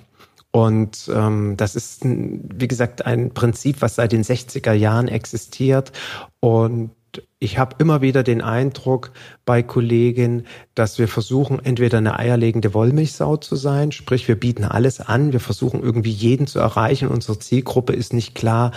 Und 0.54 1.10
ähm, 1.12 1.56
das 1.56 1.74
ist, 1.74 2.02
wie 2.04 2.68
gesagt, 2.68 3.04
ein 3.04 3.34
Prinzip, 3.34 3.82
was 3.82 3.96
seit 3.96 4.12
den 4.12 4.22
60er 4.22 4.72
Jahren 4.72 5.08
existiert. 5.08 5.90
Und 6.38 6.92
ich 7.40 7.58
habe 7.58 7.74
immer 7.80 8.02
wieder 8.02 8.22
den 8.22 8.40
Eindruck 8.40 9.10
bei 9.44 9.64
Kollegen, 9.64 10.46
dass 10.76 10.96
wir 11.00 11.08
versuchen, 11.08 11.58
entweder 11.64 11.98
eine 11.98 12.20
eierlegende 12.20 12.72
Wollmilchsau 12.72 13.36
zu 13.36 13.56
sein, 13.56 13.90
sprich 13.90 14.28
wir 14.28 14.38
bieten 14.38 14.64
alles 14.64 15.00
an, 15.00 15.32
wir 15.32 15.40
versuchen 15.40 15.82
irgendwie 15.82 16.12
jeden 16.12 16.46
zu 16.46 16.60
erreichen, 16.60 17.08
unsere 17.08 17.40
Zielgruppe 17.40 17.92
ist 17.92 18.12
nicht 18.12 18.36
klar 18.36 18.70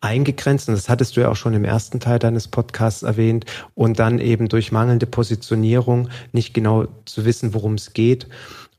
eingegrenzt 0.00 0.68
und 0.68 0.74
das 0.74 0.88
hattest 0.88 1.16
du 1.16 1.20
ja 1.20 1.28
auch 1.28 1.36
schon 1.36 1.54
im 1.54 1.64
ersten 1.64 2.00
Teil 2.00 2.18
deines 2.18 2.48
Podcasts 2.48 3.04
erwähnt 3.04 3.44
und 3.74 4.00
dann 4.00 4.18
eben 4.18 4.48
durch 4.48 4.72
mangelnde 4.72 5.06
Positionierung 5.06 6.08
nicht 6.32 6.54
genau 6.54 6.88
zu 7.04 7.24
wissen, 7.24 7.54
worum 7.54 7.74
es 7.74 7.92
geht. 7.92 8.26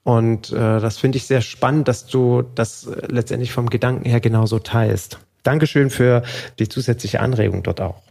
Und 0.04 0.52
äh, 0.52 0.80
das 0.80 0.98
finde 0.98 1.18
ich 1.18 1.28
sehr 1.28 1.42
spannend, 1.42 1.88
dass 1.88 2.08
du 2.08 2.42
das 2.42 2.88
äh, 2.88 3.08
letztendlich 3.08 3.52
vom 3.52 3.70
Gedanken 3.70 4.06
her 4.06 4.20
genauso 4.20 4.60
teilst. 4.60 5.20
Dankeschön 5.44 5.90
für 5.90 6.24
die 6.60 6.68
zusätzliche 6.68 7.20
Anregung 7.20 7.64
dort 7.64 7.82
auch. 7.82 8.02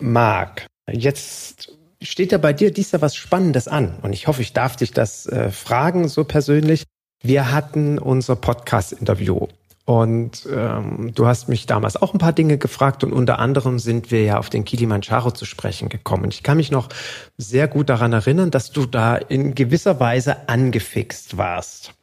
Marc, 0.00 0.66
jetzt 0.90 1.72
steht 2.00 2.32
ja 2.32 2.38
bei 2.38 2.52
dir 2.52 2.72
dies 2.72 2.92
Jahr 2.92 3.02
was 3.02 3.16
Spannendes 3.16 3.68
an 3.68 3.96
und 4.02 4.12
ich 4.12 4.26
hoffe, 4.26 4.42
ich 4.42 4.52
darf 4.52 4.76
dich 4.76 4.92
das 4.92 5.26
äh, 5.26 5.50
fragen 5.50 6.08
so 6.08 6.24
persönlich. 6.24 6.84
Wir 7.22 7.50
hatten 7.50 7.98
unser 7.98 8.36
Podcast-Interview 8.36 9.48
und 9.88 10.46
ähm, 10.54 11.12
du 11.14 11.26
hast 11.26 11.48
mich 11.48 11.64
damals 11.64 11.96
auch 11.96 12.12
ein 12.12 12.18
paar 12.18 12.34
Dinge 12.34 12.58
gefragt 12.58 13.04
und 13.04 13.14
unter 13.14 13.38
anderem 13.38 13.78
sind 13.78 14.10
wir 14.10 14.22
ja 14.22 14.38
auf 14.38 14.50
den 14.50 14.66
Kilimanjaro 14.66 15.30
zu 15.30 15.46
sprechen 15.46 15.88
gekommen. 15.88 16.30
Ich 16.30 16.42
kann 16.42 16.58
mich 16.58 16.70
noch 16.70 16.90
sehr 17.38 17.68
gut 17.68 17.88
daran 17.88 18.12
erinnern, 18.12 18.50
dass 18.50 18.70
du 18.70 18.84
da 18.84 19.16
in 19.16 19.54
gewisser 19.54 19.98
Weise 19.98 20.46
angefixt 20.46 21.38
warst. 21.38 21.94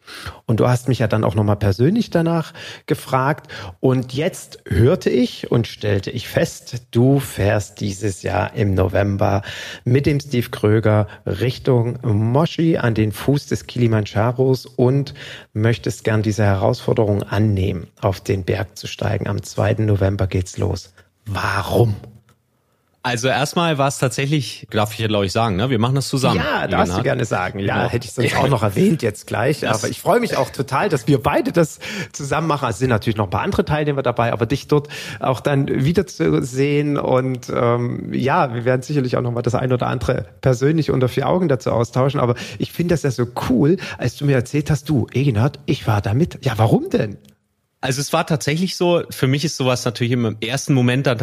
Und 0.46 0.60
du 0.60 0.68
hast 0.68 0.88
mich 0.88 1.00
ja 1.00 1.08
dann 1.08 1.24
auch 1.24 1.36
nochmal 1.36 1.56
persönlich 1.56 2.10
danach 2.10 2.54
gefragt. 2.86 3.52
Und 3.80 4.14
jetzt 4.14 4.60
hörte 4.68 5.10
ich 5.10 5.52
und 5.52 5.68
stellte 5.68 6.12
ich 6.12 6.28
fest, 6.28 6.84
du 6.92 7.20
fährst 7.20 7.80
dieses 7.80 8.24
Jahr 8.24 8.54
im 8.54 8.74
November 8.74 9.42
mit 9.84 10.06
dem 10.06 10.20
Steve 10.20 10.50
Kröger 10.50 11.08
Richtung 11.26 12.00
Moshi 12.04 12.78
an 12.78 12.94
den 12.94 13.12
Fuß 13.12 13.48
des 13.48 13.68
Kilimanjaros 13.68 14.66
und 14.66 15.14
möchtest 15.54 16.04
gern 16.04 16.22
diese 16.22 16.44
Herausforderung 16.44 17.24
annehmen, 17.24 17.88
auf 18.02 18.22
den 18.22 18.44
Berg 18.44 18.78
zu 18.78 18.88
steigen. 18.88 19.28
Am 19.28 19.42
2. 19.42 19.76
November 19.80 20.28
geht's 20.28 20.58
los. 20.58 20.94
Warum? 21.26 21.96
Also 23.06 23.28
erstmal 23.28 23.78
war 23.78 23.88
es 23.88 24.00
tatsächlich, 24.00 24.66
darf 24.72 24.94
ich 24.94 24.98
ja 24.98 25.06
glaube 25.06 25.28
ich 25.28 25.32
sagen, 25.32 25.58
ne? 25.58 25.70
Wir 25.70 25.78
machen 25.78 25.94
das 25.94 26.08
zusammen. 26.08 26.38
Ja, 26.38 26.68
darfst 26.68 26.98
du 26.98 27.04
gerne 27.04 27.24
sagen. 27.24 27.60
Ja, 27.60 27.76
genau. 27.76 27.90
hätte 27.90 28.08
ich 28.08 28.14
sonst 28.14 28.36
auch 28.36 28.48
noch 28.48 28.64
erwähnt 28.64 29.04
jetzt 29.04 29.28
gleich. 29.28 29.60
Das 29.60 29.84
aber 29.84 29.92
ich 29.92 30.02
freue 30.02 30.20
mich 30.20 30.38
auch 30.38 30.50
total, 30.50 30.90
dass 30.90 31.06
wir 31.06 31.22
beide 31.22 31.52
das 31.52 31.78
zusammen 32.14 32.48
machen. 32.48 32.66
Also 32.66 32.80
sind 32.80 32.90
natürlich 32.90 33.16
noch 33.16 33.26
ein 33.26 33.30
paar 33.30 33.44
andere 33.44 33.64
Teilnehmer 33.64 34.02
dabei, 34.02 34.34
aber 34.34 34.48
dich 34.48 34.68
dort 34.68 34.88
auch 35.20 35.40
dann 35.40 35.68
wieder 35.68 36.08
zu 36.08 36.42
sehen 36.42 36.98
und 36.98 37.48
ähm, 37.54 38.12
ja, 38.12 38.56
wir 38.56 38.66
werden 38.66 38.82
sicherlich 38.82 39.16
auch 39.18 39.22
noch 39.22 39.34
mal 39.34 39.44
das 39.44 39.54
ein 39.54 39.72
oder 39.72 39.86
andere 39.86 40.26
persönlich 40.42 40.90
unter 40.90 41.08
vier 41.08 41.30
Augen 41.30 41.48
dazu 41.48 41.70
austauschen. 41.70 42.20
Aber 42.20 42.34
ich 42.58 42.72
finde 42.72 42.96
das 42.96 43.04
ja 43.04 43.12
so 43.12 43.28
cool, 43.52 43.78
als 44.00 44.16
du 44.16 44.26
mir 44.26 44.34
erzählt 44.34 44.72
hast, 44.72 44.90
du, 44.90 45.06
Egenhard, 45.14 45.60
ich 45.68 45.86
war 45.86 46.02
da 46.02 46.16
mit. 46.16 46.44
Ja, 46.44 46.54
warum 46.56 46.90
denn? 46.90 47.20
Also 47.82 48.02
es 48.02 48.14
war 48.14 48.26
tatsächlich 48.26 48.76
so, 48.76 49.04
für 49.12 49.28
mich 49.28 49.46
ist 49.46 49.58
sowas 49.58 49.86
natürlich 49.86 50.14
im 50.14 50.38
ersten 50.42 50.74
Moment 50.74 51.06
dann 51.06 51.20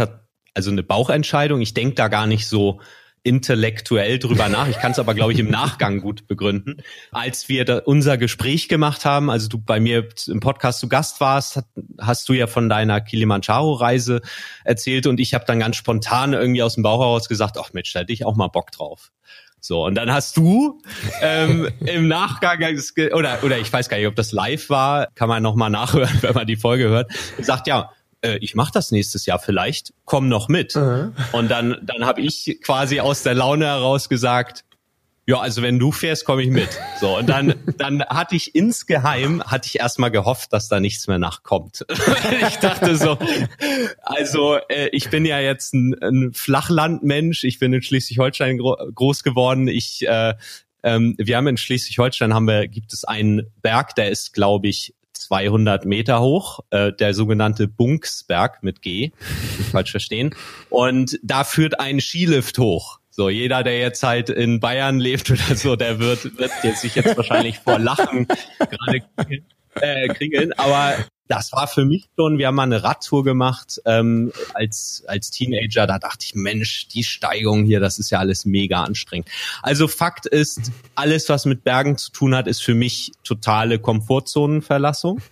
also 0.55 0.71
eine 0.71 0.83
Bauchentscheidung. 0.83 1.61
Ich 1.61 1.75
denke 1.75 1.95
da 1.95 2.09
gar 2.09 2.27
nicht 2.27 2.47
so 2.47 2.81
intellektuell 3.25 4.19
drüber 4.19 4.49
nach. 4.49 4.69
Ich 4.69 4.79
kann 4.79 4.93
es 4.93 4.99
aber, 4.99 5.15
glaube 5.15 5.33
ich, 5.33 5.39
im 5.39 5.49
Nachgang 5.49 6.01
gut 6.01 6.27
begründen. 6.27 6.83
Als 7.13 7.49
wir 7.49 7.83
unser 7.87 8.19
Gespräch 8.19 8.69
gemacht 8.69 9.05
haben, 9.05 9.31
also 9.31 9.49
du 9.49 9.59
bei 9.59 9.79
mir 9.79 10.09
im 10.27 10.41
Podcast 10.41 10.81
zu 10.81 10.89
Gast 10.89 11.21
warst, 11.21 11.61
hast 12.01 12.29
du 12.29 12.33
ja 12.33 12.49
von 12.49 12.69
deiner 12.69 13.01
Kilimanjaro-Reise 13.01 14.23
erzählt 14.65 15.07
und 15.07 15.21
ich 15.21 15.35
habe 15.35 15.45
dann 15.47 15.61
ganz 15.61 15.77
spontan 15.77 16.33
irgendwie 16.33 16.63
aus 16.63 16.75
dem 16.75 16.83
Bauch 16.83 17.01
heraus 17.01 17.29
gesagt, 17.29 17.59
ach 17.59 17.73
Mensch, 17.73 17.93
da 17.93 18.01
hätte 18.01 18.13
ich 18.13 18.27
auch 18.27 18.35
mal 18.35 18.49
Bock 18.49 18.73
drauf. 18.73 19.13
So, 19.65 19.87
und 19.87 19.95
dann 19.95 20.13
hast 20.13 20.37
du 20.37 20.83
ähm, 21.21 21.69
im 21.79 22.09
Nachgang, 22.09 22.59
oder, 23.15 23.45
oder 23.45 23.59
ich 23.59 23.73
weiß 23.73 23.89
gar 23.89 23.99
nicht, 23.99 24.09
ob 24.09 24.17
das 24.17 24.33
live 24.33 24.69
war, 24.71 25.07
kann 25.15 25.29
man 25.29 25.41
nochmal 25.41 25.71
nachhören, 25.71 26.19
wenn 26.23 26.35
man 26.35 26.49
die 26.49 26.57
Folge 26.57 26.89
hört, 26.89 27.13
gesagt, 27.37 27.69
ja, 27.69 27.93
äh, 28.23 28.39
ich 28.39 28.55
mache 28.55 28.73
das 28.73 28.91
nächstes 28.91 29.27
Jahr 29.27 29.39
vielleicht, 29.39 29.93
komm 30.05 30.29
noch 30.29 30.49
mit. 30.49 30.75
Mhm. 30.75 31.15
Und 31.33 31.51
dann, 31.51 31.77
dann 31.83 32.07
habe 32.07 32.21
ich 32.21 32.59
quasi 32.63 33.01
aus 33.01 33.23
der 33.23 33.35
Laune 33.35 33.67
heraus 33.67 34.09
gesagt, 34.09 34.65
ja, 35.25 35.39
also 35.39 35.63
wenn 35.63 35.79
du 35.79 35.93
fährst, 35.93 36.25
komme 36.25 36.43
ich 36.43 36.51
mit. 36.51 36.69
So 37.01 37.17
und 37.17 37.29
dann 37.29 37.55
dann 37.79 38.03
hatte 38.05 38.35
ich 38.35 38.55
insgeheim 38.55 39.43
hatte 39.45 39.69
ich 39.69 39.79
erstmal 39.79 40.11
gehofft, 40.11 40.53
dass 40.53 40.69
da 40.69 40.81
nichts 40.81 41.07
mehr 41.07 41.19
nachkommt. 41.19 41.87
ich 42.49 42.57
dachte 42.57 42.97
so, 42.97 43.19
also 44.03 44.59
äh, 44.69 44.89
ich 44.91 45.11
bin 45.11 45.25
ja 45.25 45.39
jetzt 45.39 45.75
ein, 45.75 45.95
ein 46.03 46.33
Flachlandmensch, 46.33 47.45
ich 47.45 47.61
bin 47.61 47.73
in 47.73 47.83
Schleswig-Holstein 47.83 48.59
gro 48.59 48.77
groß 48.95 49.23
geworden. 49.23 49.69
Ich 49.69 50.07
äh, 50.09 50.35
ähm, 50.83 51.15
wir 51.19 51.37
haben 51.37 51.47
in 51.47 51.57
Schleswig-Holstein 51.57 52.35
haben 52.35 52.49
wir 52.49 52.67
gibt 52.67 52.93
es 52.93 53.05
einen 53.05 53.47
Berg, 53.63 53.95
der 53.95 54.11
ist 54.11 54.33
glaube 54.33 54.67
ich 54.67 54.93
200 55.23 55.85
Meter 55.85 56.21
hoch, 56.21 56.61
äh, 56.71 56.93
der 56.93 57.15
sogenannte 57.15 57.69
Bunksberg 57.69 58.63
mit 58.63 58.83
G, 58.83 59.13
nicht 59.59 59.71
falsch 59.71 59.91
verstehen. 59.93 60.35
Und 60.71 61.19
da 61.23 61.45
führt 61.45 61.81
ein 61.81 62.01
Skilift 62.01 62.59
hoch. 62.59 62.99
So, 63.11 63.29
jeder, 63.29 63.63
der 63.63 63.79
jetzt 63.79 64.03
halt 64.03 64.31
in 64.31 64.59
Bayern 64.61 64.99
lebt 64.99 65.31
oder 65.31 65.55
so, 65.55 65.77
der 65.77 65.99
wird, 65.99 66.39
wird 66.39 66.51
jetzt 66.63 66.81
sich 66.81 66.95
jetzt 66.95 67.17
wahrscheinlich 67.17 67.59
vor 67.59 67.79
Lachen 67.79 68.27
gerade 68.59 69.03
äh, 69.75 70.09
kringeln. 70.09 70.53
Aber 70.55 70.95
das 71.33 71.51
war 71.53 71.67
für 71.67 71.87
mich 71.87 72.11
schon, 72.15 72.37
wir 72.37 72.49
haben 72.49 72.57
mal 72.57 72.65
eine 72.65 72.83
Radtour 72.83 73.25
gemacht 73.25 73.81
ähm, 73.87 74.33
als, 74.53 75.03
als 75.07 75.31
Teenager, 75.31 75.87
da 75.87 75.99
dachte 75.99 76.27
ich, 76.27 76.35
Mensch, 76.35 76.89
die 76.89 77.05
Steigung 77.05 77.65
hier, 77.65 77.81
das 77.81 77.99
ist 77.99 78.11
ja 78.11 78.19
alles 78.19 78.45
mega 78.45 78.85
anstrengend. 78.85 79.31
Also 79.63 79.89
Fakt 79.89 80.27
ist, 80.27 80.71
alles, 80.95 81.31
was 81.31 81.47
mit 81.47 81.65
Bergen 81.65 81.97
zu 81.97 82.13
tun 82.13 82.35
hat, 82.35 82.47
ist 82.47 82.63
für 82.63 82.75
mich 82.75 83.13
totale 83.25 83.79
Komfortzonenverlassung. 83.79 85.23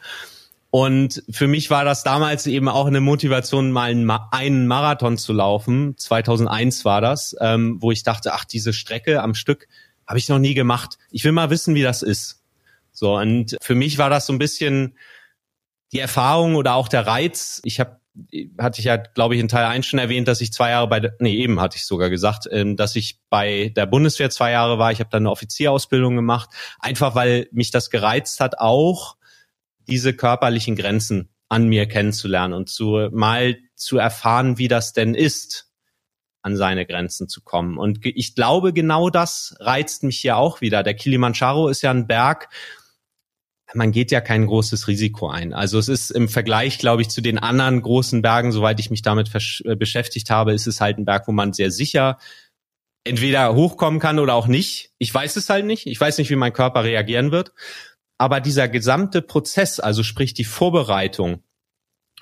Und 0.71 1.23
für 1.29 1.49
mich 1.49 1.69
war 1.69 1.85
das 1.85 2.03
damals 2.03 2.47
eben 2.47 2.71
auch 2.71 2.87
eine 2.87 3.03
Motivation, 3.03 3.71
mal 3.71 3.91
einen, 4.31 4.67
Marathon 4.67 5.19
zu 5.19 5.35
laufen. 5.35 5.99
2001 5.99 6.87
war 6.87 7.03
das, 7.03 7.37
ähm, 7.41 7.77
wo 7.83 7.91
ich 7.91 8.05
dachte, 8.05 8.33
ach, 8.33 8.47
diese 8.47 8.73
Strecke 8.73 9.23
am 9.23 9.35
Stück 9.35 9.69
habe 10.07 10.19
ich 10.19 10.31
noch 10.31 10.39
nie 10.39 10.55
gemacht. 10.55 10.97
Ich 11.11 11.25
will 11.25 11.33
mal 11.33 11.51
wissen, 11.51 11.75
wie 11.75 11.83
das 11.83 12.01
ist. 12.03 12.41
So, 12.91 13.19
und 13.19 13.59
für 13.61 13.75
mich 13.75 13.99
war 13.99 14.09
das 14.09 14.25
so 14.25 14.33
ein 14.33 14.39
bisschen 14.39 14.95
die 15.93 15.99
Erfahrung 15.99 16.55
oder 16.57 16.75
auch 16.75 16.89
der 16.89 17.07
Reiz, 17.07 17.61
ich 17.65 17.81
habe 17.81 18.01
hatte 18.59 18.81
ich 18.81 18.87
ja, 18.87 18.97
glaube 18.97 19.35
ich, 19.35 19.41
in 19.41 19.49
Teil 19.49 19.67
1 19.67 19.87
schon 19.87 19.99
erwähnt, 19.99 20.27
dass 20.29 20.41
ich 20.41 20.53
zwei 20.53 20.71
Jahre 20.71 20.89
bei 20.89 21.01
der, 21.01 21.15
nee, 21.21 21.37
eben 21.37 21.61
hatte 21.61 21.77
ich 21.77 21.87
sogar 21.87 22.11
gesagt, 22.11 22.49
ähm, 22.51 22.77
dass 22.77 22.97
ich 22.97 23.21
bei 23.31 23.73
der 23.77 23.87
Bundeswehr 23.87 24.31
zwei 24.31 24.51
Jahre 24.51 24.79
war. 24.79 24.91
Ich 24.91 25.01
habe 25.01 25.11
dann 25.11 25.23
eine 25.23 25.31
Offizierausbildung 25.31 26.17
gemacht, 26.17 26.51
einfach 26.81 27.15
weil 27.15 27.49
mich 27.53 27.71
das 27.71 27.89
gereizt 27.89 28.41
hat, 28.41 28.59
auch 28.59 29.17
diese 29.87 30.13
körperlichen 30.13 30.77
Grenzen 30.77 31.31
an 31.49 31.69
mir 31.69 31.87
kennenzulernen 31.87 32.55
und 32.55 32.69
zu 32.69 33.09
mal 33.13 33.59
zu 33.75 33.99
erfahren, 33.99 34.59
wie 34.59 34.69
das 34.69 34.93
denn 34.93 35.15
ist, 35.15 35.71
an 36.43 36.57
seine 36.57 36.87
Grenzen 36.87 37.29
zu 37.29 37.43
kommen. 37.43 37.77
Und 37.77 38.01
ich 38.03 38.35
glaube, 38.35 38.73
genau 38.73 39.11
das 39.11 39.57
reizt 39.61 40.03
mich 40.05 40.19
hier 40.21 40.37
auch 40.37 40.61
wieder. 40.61 40.83
Der 40.83 40.95
Kilimanjaro 40.95 41.69
ist 41.69 41.83
ja 41.83 41.91
ein 41.91 42.07
Berg, 42.07 42.49
man 43.75 43.93
geht 43.93 44.11
ja 44.11 44.21
kein 44.21 44.47
großes 44.47 44.89
Risiko 44.89 45.29
ein. 45.29 45.53
Also 45.53 45.79
es 45.79 45.89
ist 45.89 46.11
im 46.11 46.29
Vergleich, 46.29 46.79
glaube 46.79 47.03
ich, 47.03 47.09
zu 47.09 47.21
den 47.21 47.39
anderen 47.39 47.83
großen 47.83 48.23
Bergen, 48.23 48.53
soweit 48.53 48.81
ich 48.81 48.91
mich 48.91 49.03
damit 49.03 49.31
äh, 49.35 49.77
beschäftigt 49.77 50.31
habe, 50.31 50.53
ist 50.53 50.67
es 50.67 50.81
halt 50.81 50.99
ein 50.99 51.05
Berg, 51.05 51.29
wo 51.29 51.33
man 51.33 51.53
sehr 51.53 51.71
sicher 51.71 52.19
entweder 53.05 53.55
hochkommen 53.55 54.01
kann 54.01 54.19
oder 54.19 54.35
auch 54.35 54.47
nicht. 54.47 54.93
Ich 54.99 55.13
weiß 55.13 55.37
es 55.37 55.49
halt 55.49 55.65
nicht. 55.65 55.87
Ich 55.87 56.01
weiß 56.01 56.19
nicht, 56.19 56.31
wie 56.31 56.37
mein 56.37 56.53
Körper 56.53 56.85
reagieren 56.85 57.33
wird. 57.33 57.53
Aber 58.19 58.41
dieser 58.41 58.69
gesamte 58.69 59.23
Prozess, 59.23 59.81
also 59.81 60.03
sprich 60.03 60.35
die 60.35 60.45
Vorbereitung, 60.45 61.43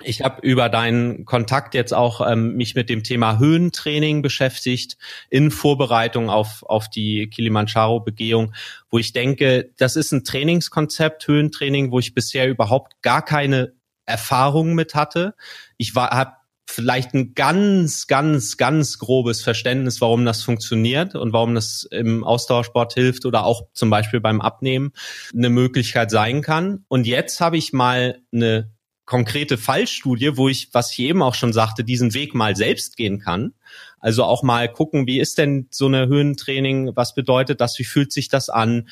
ich 0.03 0.21
habe 0.21 0.41
über 0.41 0.69
deinen 0.69 1.25
Kontakt 1.25 1.73
jetzt 1.73 1.93
auch 1.93 2.25
ähm, 2.25 2.55
mich 2.55 2.75
mit 2.75 2.89
dem 2.89 3.03
Thema 3.03 3.37
Höhentraining 3.37 4.21
beschäftigt 4.21 4.97
in 5.29 5.51
Vorbereitung 5.51 6.29
auf, 6.29 6.63
auf 6.63 6.89
die 6.89 7.29
Kilimanjaro-Begehung, 7.29 8.53
wo 8.89 8.97
ich 8.97 9.11
denke, 9.11 9.71
das 9.77 9.95
ist 9.95 10.11
ein 10.11 10.23
Trainingskonzept, 10.23 11.27
Höhentraining, 11.27 11.91
wo 11.91 11.99
ich 11.99 12.13
bisher 12.13 12.47
überhaupt 12.47 13.01
gar 13.01 13.23
keine 13.23 13.73
Erfahrung 14.05 14.73
mit 14.73 14.95
hatte. 14.95 15.35
Ich 15.77 15.95
war, 15.95 16.11
habe 16.11 16.33
vielleicht 16.65 17.13
ein 17.13 17.33
ganz, 17.33 18.07
ganz, 18.07 18.55
ganz 18.55 18.99
grobes 18.99 19.41
Verständnis, 19.41 20.01
warum 20.01 20.23
das 20.23 20.43
funktioniert 20.43 21.15
und 21.15 21.33
warum 21.33 21.55
das 21.55 21.83
im 21.91 22.23
Ausdauersport 22.23 22.93
hilft 22.93 23.25
oder 23.25 23.43
auch 23.43 23.63
zum 23.73 23.89
Beispiel 23.89 24.21
beim 24.21 24.39
Abnehmen 24.39 24.93
eine 25.33 25.49
Möglichkeit 25.49 26.11
sein 26.11 26.41
kann. 26.41 26.85
Und 26.87 27.07
jetzt 27.07 27.41
habe 27.41 27.57
ich 27.57 27.73
mal 27.73 28.21
eine 28.31 28.71
konkrete 29.09 29.57
Fallstudie, 29.57 30.37
wo 30.37 30.49
ich, 30.49 30.69
was 30.71 30.91
ich 30.91 30.99
eben 30.99 31.23
auch 31.23 31.33
schon 31.33 31.51
sagte, 31.51 31.83
diesen 31.83 32.13
Weg 32.13 32.35
mal 32.35 32.55
selbst 32.55 32.95
gehen 32.95 33.19
kann. 33.19 33.53
Also 33.99 34.23
auch 34.23 34.43
mal 34.43 34.71
gucken, 34.71 35.07
wie 35.07 35.19
ist 35.19 35.39
denn 35.39 35.67
so 35.71 35.87
eine 35.87 36.05
Höhentraining, 36.05 36.91
was 36.95 37.15
bedeutet 37.15 37.59
das, 37.59 37.79
wie 37.79 37.85
fühlt 37.85 38.13
sich 38.13 38.29
das 38.29 38.49
an, 38.49 38.87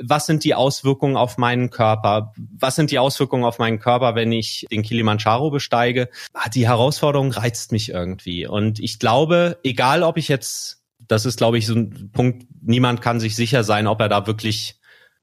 was 0.00 0.26
sind 0.26 0.44
die 0.44 0.54
Auswirkungen 0.54 1.16
auf 1.16 1.36
meinen 1.36 1.70
Körper? 1.70 2.32
Was 2.36 2.76
sind 2.76 2.92
die 2.92 3.00
Auswirkungen 3.00 3.42
auf 3.42 3.58
meinen 3.58 3.80
Körper, 3.80 4.14
wenn 4.14 4.30
ich 4.30 4.66
den 4.70 4.84
Kilimanjaro 4.84 5.50
besteige? 5.50 6.10
Ah, 6.32 6.48
die 6.48 6.68
Herausforderung 6.68 7.32
reizt 7.32 7.72
mich 7.72 7.88
irgendwie. 7.88 8.46
Und 8.46 8.78
ich 8.78 9.00
glaube, 9.00 9.58
egal 9.64 10.04
ob 10.04 10.16
ich 10.16 10.28
jetzt, 10.28 10.84
das 11.08 11.26
ist, 11.26 11.38
glaube 11.38 11.58
ich, 11.58 11.66
so 11.66 11.74
ein 11.74 12.10
Punkt, 12.12 12.46
niemand 12.62 13.00
kann 13.02 13.18
sich 13.18 13.34
sicher 13.34 13.64
sein, 13.64 13.88
ob 13.88 14.00
er 14.00 14.08
da 14.08 14.28
wirklich 14.28 14.78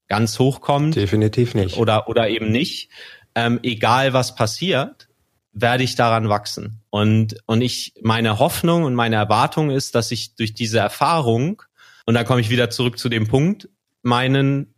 ganz 0.09 0.37
hoch 0.37 0.59
kommt. 0.59 0.97
Definitiv 0.97 1.55
nicht. 1.55 1.77
Oder, 1.77 2.09
oder 2.09 2.27
eben 2.27 2.51
nicht 2.51 2.89
ähm, 3.35 3.59
egal 3.63 4.13
was 4.13 4.35
passiert, 4.35 5.07
werde 5.53 5.83
ich 5.83 5.95
daran 5.95 6.29
wachsen. 6.29 6.81
Und, 6.89 7.35
und 7.45 7.61
ich, 7.61 7.93
meine 8.01 8.39
Hoffnung 8.39 8.83
und 8.83 8.95
meine 8.95 9.15
Erwartung 9.15 9.69
ist, 9.69 9.95
dass 9.95 10.11
ich 10.11 10.35
durch 10.35 10.53
diese 10.53 10.79
Erfahrung, 10.79 11.61
und 12.05 12.15
da 12.15 12.23
komme 12.23 12.41
ich 12.41 12.49
wieder 12.49 12.69
zurück 12.69 12.97
zu 12.97 13.09
dem 13.09 13.27
Punkt, 13.27 13.69
meinen 14.01 14.73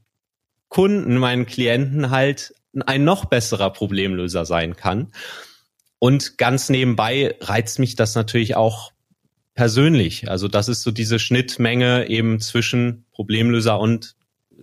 Kunden, 0.68 1.18
meinen 1.18 1.46
Klienten 1.46 2.10
halt 2.10 2.54
ein 2.86 3.06
noch 3.06 3.26
besserer 3.26 3.72
Problemlöser 3.72 4.46
sein 4.46 4.76
kann. 4.76 5.14
Und 6.00 6.38
ganz 6.38 6.70
nebenbei 6.70 7.36
reizt 7.40 7.80
mich 7.80 7.96
das 7.96 8.16
natürlich 8.16 8.56
auch 8.56 8.92
persönlich. 9.54 10.30
Also 10.30 10.50
das 10.50 10.68
ist 10.68 10.84
so 10.84 10.92
diese 10.92 11.18
Schnittmenge 11.18 12.10
eben 12.10 12.42
zwischen 12.42 13.06
Problemlöser 13.12 13.80
und 13.80 14.16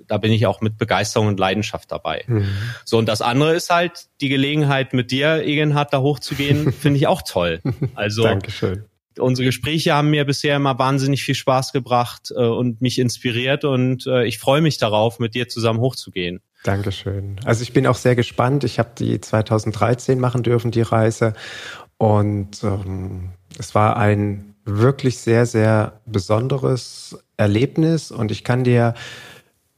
da 0.07 0.19
bin 0.19 0.33
ich 0.33 0.47
auch 0.47 0.61
mit 0.61 0.79
Begeisterung 0.79 1.29
und 1.29 1.39
Leidenschaft 1.39 1.91
dabei. 1.91 2.25
Mhm. 2.27 2.47
So, 2.85 2.99
und 2.99 3.07
das 3.07 3.23
andere 3.23 3.55
ist 3.55 3.71
halt 3.71 4.07
die 4.21 4.29
Gelegenheit, 4.29 4.93
mit 4.93 5.11
dir, 5.11 5.43
Egenhard, 5.45 5.93
da 5.93 6.01
hochzugehen, 6.01 6.73
finde 6.81 6.99
ich 6.99 7.07
auch 7.07 7.23
toll. 7.23 7.61
Also, 7.95 8.23
Dankeschön. 8.25 8.85
unsere 9.19 9.47
Gespräche 9.47 9.95
haben 9.95 10.11
mir 10.11 10.25
bisher 10.25 10.57
immer 10.57 10.79
wahnsinnig 10.79 11.23
viel 11.23 11.35
Spaß 11.35 11.73
gebracht 11.73 12.33
äh, 12.35 12.41
und 12.41 12.81
mich 12.81 12.99
inspiriert 12.99 13.65
und 13.65 14.07
äh, 14.07 14.25
ich 14.25 14.39
freue 14.39 14.61
mich 14.61 14.79
darauf, 14.79 15.19
mit 15.19 15.35
dir 15.35 15.49
zusammen 15.49 15.81
hochzugehen. 15.81 16.41
Dankeschön. 16.63 17.41
Also 17.45 17.63
ich 17.63 17.73
bin 17.73 17.87
auch 17.87 17.97
sehr 17.97 18.15
gespannt. 18.15 18.65
Ich 18.65 18.79
habe 18.79 18.91
die 18.97 19.21
2013 19.21 20.21
machen 20.21 20.43
dürfen, 20.43 20.71
die 20.71 20.83
Reise. 20.83 21.33
Und 21.99 22.63
ähm, 22.63 23.31
es 23.59 23.75
war 23.75 23.97
ein 23.97 24.55
wirklich 24.65 25.19
sehr, 25.19 25.47
sehr 25.47 26.01
besonderes 26.07 27.19
Erlebnis. 27.37 28.11
Und 28.11 28.31
ich 28.31 28.45
kann 28.45 28.65
dir 28.65 28.95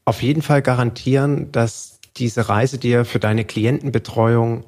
auf 0.04 0.22
jeden 0.22 0.42
Fall 0.42 0.62
garantieren, 0.62 1.50
dass 1.52 2.00
diese 2.16 2.48
Reise 2.48 2.78
dir 2.78 3.04
für 3.04 3.18
deine 3.18 3.44
Klientenbetreuung 3.44 4.64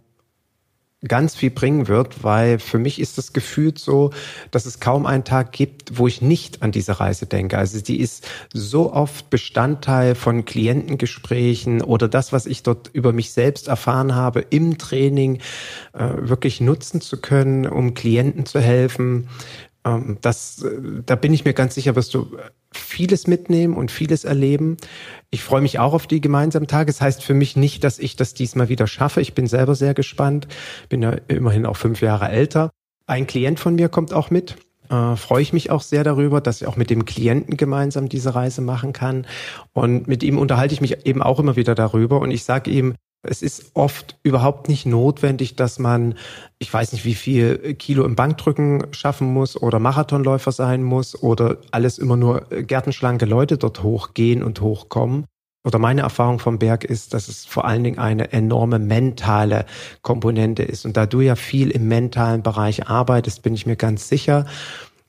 ganz 1.06 1.36
viel 1.36 1.50
bringen 1.50 1.88
wird, 1.88 2.24
weil 2.24 2.58
für 2.58 2.78
mich 2.78 3.00
ist 3.00 3.18
das 3.18 3.32
gefühlt 3.32 3.78
so, 3.78 4.12
dass 4.50 4.66
es 4.66 4.80
kaum 4.80 5.06
einen 5.06 5.24
Tag 5.24 5.52
gibt, 5.52 5.98
wo 5.98 6.06
ich 6.06 6.22
nicht 6.22 6.62
an 6.62 6.72
diese 6.72 6.98
Reise 6.98 7.26
denke. 7.26 7.58
Also 7.58 7.80
die 7.80 8.00
ist 8.00 8.26
so 8.52 8.92
oft 8.92 9.30
Bestandteil 9.30 10.14
von 10.14 10.44
Klientengesprächen 10.44 11.82
oder 11.82 12.08
das, 12.08 12.32
was 12.32 12.46
ich 12.46 12.62
dort 12.62 12.90
über 12.92 13.12
mich 13.12 13.32
selbst 13.32 13.68
erfahren 13.68 14.14
habe 14.14 14.40
im 14.40 14.78
Training, 14.78 15.40
äh, 15.92 16.08
wirklich 16.16 16.60
nutzen 16.60 17.00
zu 17.00 17.20
können, 17.20 17.66
um 17.66 17.94
Klienten 17.94 18.46
zu 18.46 18.60
helfen. 18.60 19.28
Ähm, 19.84 20.18
das, 20.22 20.62
äh, 20.62 21.02
da 21.04 21.14
bin 21.14 21.32
ich 21.34 21.44
mir 21.44 21.52
ganz 21.52 21.74
sicher, 21.74 21.94
wirst 21.94 22.14
du 22.14 22.36
vieles 22.78 23.26
mitnehmen 23.26 23.74
und 23.74 23.90
vieles 23.90 24.24
erleben. 24.24 24.76
Ich 25.30 25.42
freue 25.42 25.60
mich 25.60 25.78
auch 25.78 25.92
auf 25.92 26.06
die 26.06 26.20
gemeinsamen 26.20 26.66
Tage. 26.66 26.90
Es 26.90 26.98
das 26.98 27.04
heißt 27.04 27.22
für 27.24 27.34
mich 27.34 27.56
nicht, 27.56 27.84
dass 27.84 27.98
ich 27.98 28.16
das 28.16 28.34
diesmal 28.34 28.68
wieder 28.68 28.86
schaffe. 28.86 29.20
Ich 29.20 29.34
bin 29.34 29.46
selber 29.46 29.74
sehr 29.74 29.94
gespannt. 29.94 30.48
Bin 30.88 31.02
ja 31.02 31.16
immerhin 31.28 31.66
auch 31.66 31.76
fünf 31.76 32.00
Jahre 32.00 32.28
älter. 32.28 32.70
Ein 33.06 33.26
Klient 33.26 33.60
von 33.60 33.74
mir 33.74 33.88
kommt 33.88 34.12
auch 34.12 34.30
mit. 34.30 34.56
Äh, 34.90 35.16
freue 35.16 35.42
ich 35.42 35.52
mich 35.52 35.70
auch 35.70 35.82
sehr 35.82 36.04
darüber, 36.04 36.40
dass 36.40 36.60
ich 36.60 36.66
auch 36.66 36.76
mit 36.76 36.90
dem 36.90 37.04
Klienten 37.04 37.56
gemeinsam 37.56 38.08
diese 38.08 38.34
Reise 38.34 38.60
machen 38.60 38.92
kann. 38.92 39.26
Und 39.72 40.06
mit 40.06 40.22
ihm 40.22 40.38
unterhalte 40.38 40.74
ich 40.74 40.80
mich 40.80 41.06
eben 41.06 41.22
auch 41.22 41.40
immer 41.40 41.56
wieder 41.56 41.74
darüber. 41.74 42.20
Und 42.20 42.30
ich 42.30 42.44
sage 42.44 42.70
ihm, 42.70 42.94
es 43.22 43.42
ist 43.42 43.72
oft 43.74 44.18
überhaupt 44.22 44.68
nicht 44.68 44.86
notwendig, 44.86 45.56
dass 45.56 45.78
man, 45.78 46.14
ich 46.58 46.72
weiß 46.72 46.92
nicht, 46.92 47.04
wie 47.04 47.14
viel 47.14 47.74
Kilo 47.74 48.04
im 48.04 48.16
Bankdrücken 48.16 48.86
schaffen 48.92 49.32
muss 49.32 49.60
oder 49.60 49.78
Marathonläufer 49.78 50.52
sein 50.52 50.82
muss 50.82 51.20
oder 51.20 51.58
alles 51.70 51.98
immer 51.98 52.16
nur 52.16 52.42
gärtenschlanke 52.50 53.26
Leute 53.26 53.58
dort 53.58 53.82
hochgehen 53.82 54.42
und 54.42 54.60
hochkommen. 54.60 55.24
Oder 55.64 55.80
meine 55.80 56.02
Erfahrung 56.02 56.38
vom 56.38 56.60
Berg 56.60 56.84
ist, 56.84 57.12
dass 57.12 57.26
es 57.26 57.44
vor 57.44 57.64
allen 57.64 57.82
Dingen 57.82 57.98
eine 57.98 58.32
enorme 58.32 58.78
mentale 58.78 59.66
Komponente 60.02 60.62
ist. 60.62 60.86
Und 60.86 60.96
da 60.96 61.06
du 61.06 61.20
ja 61.20 61.34
viel 61.34 61.70
im 61.72 61.88
mentalen 61.88 62.44
Bereich 62.44 62.86
arbeitest, 62.86 63.42
bin 63.42 63.54
ich 63.54 63.66
mir 63.66 63.74
ganz 63.74 64.08
sicher, 64.08 64.46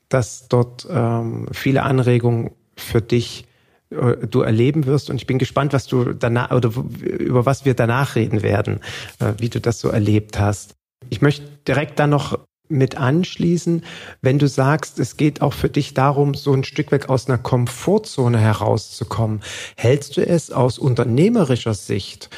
dass 0.08 0.48
dort 0.48 0.88
ähm, 0.90 1.46
viele 1.52 1.84
Anregungen 1.84 2.50
für 2.76 3.00
dich 3.00 3.44
äh, 3.44 3.47
du 3.90 4.42
erleben 4.42 4.86
wirst. 4.86 5.10
Und 5.10 5.16
ich 5.16 5.26
bin 5.26 5.38
gespannt, 5.38 5.72
was 5.72 5.86
du 5.86 6.12
danach 6.12 6.50
oder 6.50 6.72
über 7.00 7.46
was 7.46 7.64
wir 7.64 7.74
danach 7.74 8.14
reden 8.14 8.42
werden, 8.42 8.80
äh, 9.18 9.32
wie 9.38 9.48
du 9.48 9.60
das 9.60 9.80
so 9.80 9.88
erlebt 9.88 10.38
hast. 10.38 10.74
Ich 11.10 11.22
möchte 11.22 11.46
direkt 11.66 11.98
dann 11.98 12.10
noch 12.10 12.38
mit 12.68 12.96
anschließen, 12.98 13.82
wenn 14.20 14.38
du 14.38 14.46
sagst, 14.46 14.98
es 14.98 15.16
geht 15.16 15.40
auch 15.40 15.54
für 15.54 15.70
dich 15.70 15.94
darum, 15.94 16.34
so 16.34 16.52
ein 16.52 16.64
Stück 16.64 16.92
weg 16.92 17.08
aus 17.08 17.26
einer 17.26 17.38
Komfortzone 17.38 18.38
herauszukommen. 18.38 19.40
Hältst 19.76 20.18
du 20.18 20.26
es 20.26 20.50
aus 20.50 20.78
unternehmerischer 20.78 21.72
Sicht 21.72 22.28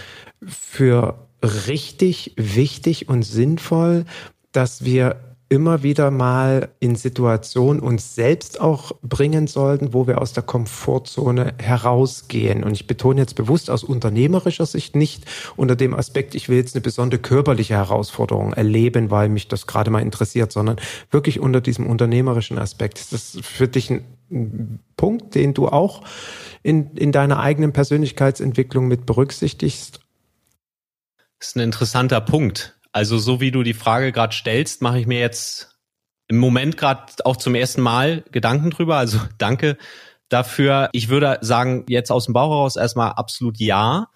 für 0.46 1.26
richtig, 1.42 2.34
wichtig 2.36 3.08
und 3.08 3.22
sinnvoll, 3.22 4.04
dass 4.52 4.84
wir 4.84 5.16
immer 5.50 5.82
wieder 5.82 6.12
mal 6.12 6.68
in 6.78 6.94
Situationen 6.94 7.82
uns 7.82 8.14
selbst 8.14 8.60
auch 8.60 8.92
bringen 9.02 9.48
sollten, 9.48 9.92
wo 9.92 10.06
wir 10.06 10.22
aus 10.22 10.32
der 10.32 10.44
Komfortzone 10.44 11.54
herausgehen. 11.58 12.62
Und 12.62 12.72
ich 12.72 12.86
betone 12.86 13.20
jetzt 13.20 13.34
bewusst 13.34 13.68
aus 13.68 13.82
unternehmerischer 13.82 14.64
Sicht 14.64 14.94
nicht 14.94 15.24
unter 15.56 15.74
dem 15.74 15.92
Aspekt, 15.92 16.36
ich 16.36 16.48
will 16.48 16.56
jetzt 16.56 16.76
eine 16.76 16.82
besondere 16.82 17.20
körperliche 17.20 17.74
Herausforderung 17.74 18.52
erleben, 18.52 19.10
weil 19.10 19.28
mich 19.28 19.48
das 19.48 19.66
gerade 19.66 19.90
mal 19.90 20.02
interessiert, 20.02 20.52
sondern 20.52 20.76
wirklich 21.10 21.40
unter 21.40 21.60
diesem 21.60 21.88
unternehmerischen 21.88 22.56
Aspekt. 22.56 23.00
Ist 23.00 23.12
das 23.12 23.36
für 23.42 23.66
dich 23.66 23.90
ein 23.90 24.78
Punkt, 24.96 25.34
den 25.34 25.52
du 25.52 25.66
auch 25.66 26.04
in, 26.62 26.94
in 26.94 27.10
deiner 27.10 27.40
eigenen 27.40 27.72
Persönlichkeitsentwicklung 27.72 28.86
mit 28.86 29.04
berücksichtigst? 29.04 29.98
Das 31.40 31.48
ist 31.48 31.56
ein 31.56 31.60
interessanter 31.60 32.20
Punkt. 32.20 32.79
Also 32.92 33.18
so 33.18 33.40
wie 33.40 33.50
du 33.50 33.62
die 33.62 33.74
Frage 33.74 34.12
gerade 34.12 34.34
stellst, 34.34 34.82
mache 34.82 34.98
ich 34.98 35.06
mir 35.06 35.20
jetzt 35.20 35.78
im 36.28 36.38
Moment 36.38 36.76
gerade 36.76 37.12
auch 37.24 37.36
zum 37.36 37.54
ersten 37.54 37.80
Mal 37.80 38.24
Gedanken 38.30 38.70
drüber. 38.70 38.96
Also 38.96 39.18
danke 39.38 39.76
dafür. 40.28 40.88
Ich 40.92 41.08
würde 41.08 41.38
sagen, 41.40 41.84
jetzt 41.88 42.10
aus 42.10 42.26
dem 42.26 42.34
Bauch 42.34 42.50
heraus 42.50 42.76
erstmal 42.76 43.12
absolut 43.12 43.58
ja, 43.58 44.08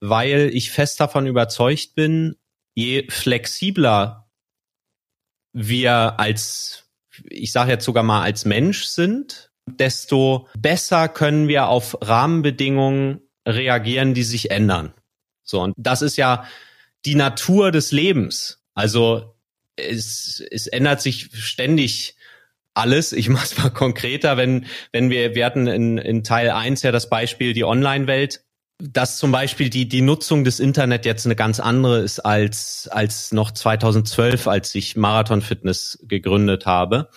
weil 0.00 0.50
ich 0.52 0.70
fest 0.70 1.00
davon 1.00 1.26
überzeugt 1.26 1.94
bin, 1.94 2.36
je 2.74 3.08
flexibler 3.10 4.28
wir 5.52 6.20
als, 6.20 6.84
ich 7.24 7.50
sage 7.50 7.72
jetzt 7.72 7.84
sogar 7.84 8.02
mal 8.02 8.22
als 8.22 8.44
Mensch 8.44 8.84
sind, 8.84 9.50
desto 9.66 10.48
besser 10.56 11.08
können 11.08 11.48
wir 11.48 11.68
auf 11.68 11.96
Rahmenbedingungen 12.00 13.22
reagieren, 13.46 14.14
die 14.14 14.22
sich 14.22 14.50
ändern. 14.50 14.92
So, 15.42 15.62
und 15.62 15.74
das 15.76 16.02
ist 16.02 16.16
ja 16.16 16.44
die 17.06 17.14
Natur 17.14 17.70
des 17.70 17.92
Lebens. 17.92 18.60
Also 18.74 19.36
es, 19.76 20.42
es 20.50 20.66
ändert 20.66 21.00
sich 21.00 21.30
ständig 21.32 22.16
alles. 22.74 23.12
Ich 23.12 23.28
mache 23.28 23.44
es 23.44 23.58
mal 23.58 23.70
konkreter, 23.70 24.36
wenn, 24.36 24.66
wenn 24.92 25.10
wir, 25.10 25.34
wir 25.34 25.46
hatten 25.46 25.66
in, 25.66 25.98
in 25.98 26.24
Teil 26.24 26.50
eins 26.50 26.82
ja 26.82 26.92
das 26.92 27.08
Beispiel 27.08 27.52
die 27.52 27.64
Online-Welt, 27.64 28.42
dass 28.78 29.16
zum 29.16 29.32
Beispiel 29.32 29.70
die, 29.70 29.88
die 29.88 30.02
Nutzung 30.02 30.44
des 30.44 30.60
Internet 30.60 31.06
jetzt 31.06 31.24
eine 31.24 31.36
ganz 31.36 31.60
andere 31.60 32.00
ist 32.00 32.20
als, 32.20 32.88
als 32.88 33.32
noch 33.32 33.50
2012, 33.50 34.46
als 34.48 34.74
ich 34.74 34.96
Marathon 34.96 35.40
Fitness 35.40 35.98
gegründet 36.02 36.66
habe. 36.66 37.08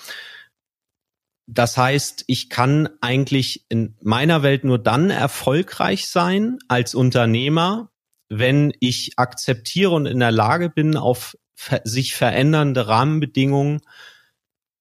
Das 1.47 1.77
heißt, 1.77 2.25
ich 2.27 2.49
kann 2.49 2.89
eigentlich 3.01 3.65
in 3.69 3.97
meiner 4.01 4.43
Welt 4.43 4.63
nur 4.63 4.77
dann 4.77 5.09
erfolgreich 5.09 6.07
sein 6.07 6.59
als 6.67 6.95
Unternehmer, 6.95 7.91
wenn 8.29 8.73
ich 8.79 9.13
akzeptiere 9.17 9.91
und 9.91 10.05
in 10.05 10.19
der 10.19 10.31
Lage 10.31 10.69
bin, 10.69 10.95
auf 10.95 11.35
sich 11.83 12.15
verändernde 12.15 12.87
Rahmenbedingungen 12.87 13.81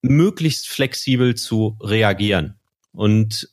möglichst 0.02 0.68
flexibel 0.68 1.34
zu 1.34 1.76
reagieren. 1.82 2.61
Und 2.92 3.52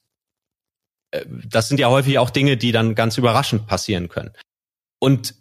äh, 1.11 1.25
das 1.27 1.67
sind 1.69 1.79
ja 1.79 1.89
häufig 1.89 2.19
auch 2.19 2.29
Dinge, 2.29 2.57
die 2.57 2.71
dann 2.71 2.93
ganz 2.93 3.17
überraschend 3.17 3.65
passieren 3.65 4.09
können. 4.09 4.31
Und 4.99 5.35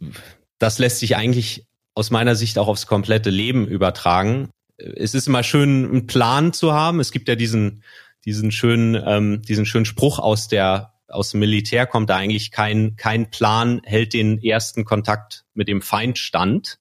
das 0.58 0.78
lässt 0.78 1.00
sich 1.00 1.16
eigentlich 1.16 1.66
aus 1.94 2.10
meiner 2.10 2.34
Sicht 2.34 2.58
auch 2.58 2.68
aufs 2.68 2.86
komplette 2.86 3.30
Leben 3.30 3.66
übertragen. 3.66 4.50
Es 4.76 5.14
ist 5.14 5.28
immer 5.28 5.42
schön, 5.42 5.84
einen 5.84 6.06
Plan 6.06 6.52
zu 6.52 6.72
haben. 6.72 7.00
Es 7.00 7.12
gibt 7.12 7.28
ja 7.28 7.34
diesen, 7.34 7.84
diesen 8.24 8.50
schönen, 8.50 9.00
ähm, 9.06 9.42
diesen 9.42 9.66
schönen 9.66 9.84
Spruch 9.84 10.18
aus 10.18 10.48
der 10.48 10.93
aus 11.14 11.30
dem 11.30 11.40
Militär 11.40 11.86
kommt 11.86 12.10
da 12.10 12.16
eigentlich 12.16 12.50
kein 12.50 12.96
kein 12.96 13.30
Plan 13.30 13.80
hält 13.84 14.12
den 14.12 14.42
ersten 14.42 14.84
Kontakt 14.84 15.44
mit 15.54 15.68
dem 15.68 15.82
Feind 15.82 16.18
stand. 16.18 16.78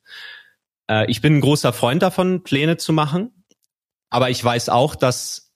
Äh, 0.89 1.09
ich 1.09 1.21
bin 1.21 1.37
ein 1.37 1.41
großer 1.41 1.73
Freund 1.73 2.01
davon, 2.01 2.43
Pläne 2.43 2.77
zu 2.77 2.93
machen, 2.93 3.45
aber 4.09 4.29
ich 4.29 4.43
weiß 4.43 4.69
auch, 4.69 4.95
dass 4.95 5.51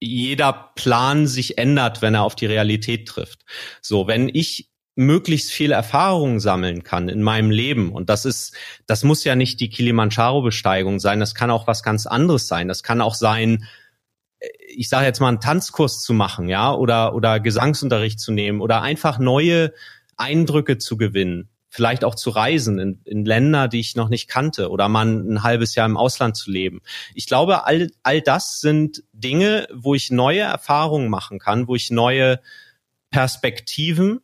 jeder 0.00 0.72
Plan 0.76 1.26
sich 1.26 1.58
ändert, 1.58 2.02
wenn 2.02 2.14
er 2.14 2.22
auf 2.22 2.36
die 2.36 2.46
Realität 2.46 3.08
trifft. 3.08 3.44
So, 3.82 4.06
wenn 4.06 4.28
ich 4.32 4.70
möglichst 4.98 5.52
viel 5.52 5.70
Erfahrung 5.70 6.40
sammeln 6.40 6.82
kann 6.82 7.08
in 7.08 7.22
meinem 7.22 7.52
Leben. 7.52 7.92
Und 7.92 8.10
das 8.10 8.24
ist, 8.24 8.56
das 8.86 9.04
muss 9.04 9.22
ja 9.22 9.36
nicht 9.36 9.60
die 9.60 9.70
Kilimanjaro-Besteigung 9.70 10.98
sein. 10.98 11.20
Das 11.20 11.36
kann 11.36 11.52
auch 11.52 11.68
was 11.68 11.84
ganz 11.84 12.06
anderes 12.06 12.48
sein. 12.48 12.66
Das 12.66 12.82
kann 12.82 13.00
auch 13.00 13.14
sein, 13.14 13.64
ich 14.68 14.88
sage 14.88 15.06
jetzt 15.06 15.20
mal 15.20 15.28
einen 15.28 15.40
Tanzkurs 15.40 16.02
zu 16.02 16.12
machen, 16.12 16.48
ja, 16.48 16.72
oder 16.72 17.14
oder 17.14 17.40
Gesangsunterricht 17.40 18.20
zu 18.20 18.32
nehmen 18.32 18.60
oder 18.60 18.82
einfach 18.82 19.18
neue 19.18 19.72
Eindrücke 20.16 20.78
zu 20.78 20.96
gewinnen 20.96 21.48
vielleicht 21.70 22.04
auch 22.04 22.14
zu 22.14 22.30
reisen 22.30 22.78
in, 22.78 23.00
in 23.04 23.24
Länder, 23.24 23.68
die 23.68 23.80
ich 23.80 23.94
noch 23.94 24.08
nicht 24.08 24.28
kannte 24.28 24.70
oder 24.70 24.88
mal 24.88 25.06
ein 25.06 25.42
halbes 25.42 25.74
Jahr 25.74 25.86
im 25.86 25.96
Ausland 25.96 26.36
zu 26.36 26.50
leben. 26.50 26.80
Ich 27.14 27.26
glaube, 27.26 27.66
all, 27.66 27.90
all 28.02 28.22
das 28.22 28.60
sind 28.60 29.04
Dinge, 29.12 29.66
wo 29.72 29.94
ich 29.94 30.10
neue 30.10 30.40
Erfahrungen 30.40 31.08
machen 31.08 31.38
kann, 31.38 31.68
wo 31.68 31.74
ich 31.74 31.90
neue 31.90 32.40
Perspektiven 33.10 34.20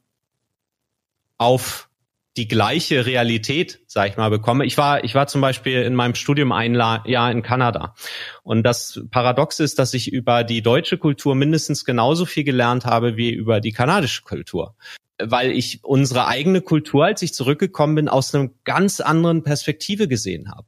auf 1.39 1.89
die 2.37 2.49
gleiche 2.49 3.07
Realität, 3.07 3.81
sag 3.87 4.11
ich 4.11 4.17
mal, 4.17 4.29
bekomme. 4.29 4.65
Ich 4.65 4.77
war, 4.77 5.05
ich 5.05 5.15
war 5.15 5.27
zum 5.29 5.41
Beispiel 5.41 5.83
in 5.83 5.95
meinem 5.95 6.15
Studium 6.15 6.51
ein 6.53 6.75
Jahr 6.75 7.31
in 7.31 7.43
Kanada. 7.43 7.95
Und 8.43 8.65
das 8.65 9.01
Paradox 9.11 9.61
ist, 9.61 9.79
dass 9.79 9.95
ich 9.95 10.13
über 10.13 10.43
die 10.43 10.63
deutsche 10.63 10.99
Kultur 10.99 11.35
mindestens 11.35 11.85
genauso 11.85 12.27
viel 12.27 12.45
gelernt 12.45 12.87
habe 12.87 13.17
wie 13.17 13.31
über 13.31 13.61
die 13.61 13.73
kanadische 13.73 14.23
Kultur 14.23 14.75
weil 15.23 15.53
ich 15.53 15.79
unsere 15.85 16.27
eigene 16.27 16.61
Kultur, 16.61 17.05
als 17.05 17.23
ich 17.23 17.35
zurückgekommen 17.35 17.95
bin, 17.95 18.09
aus 18.09 18.35
einer 18.35 18.51
ganz 18.65 19.01
anderen 19.01 19.45
Perspektive 19.45 20.09
gesehen 20.09 20.51
habe. 20.51 20.67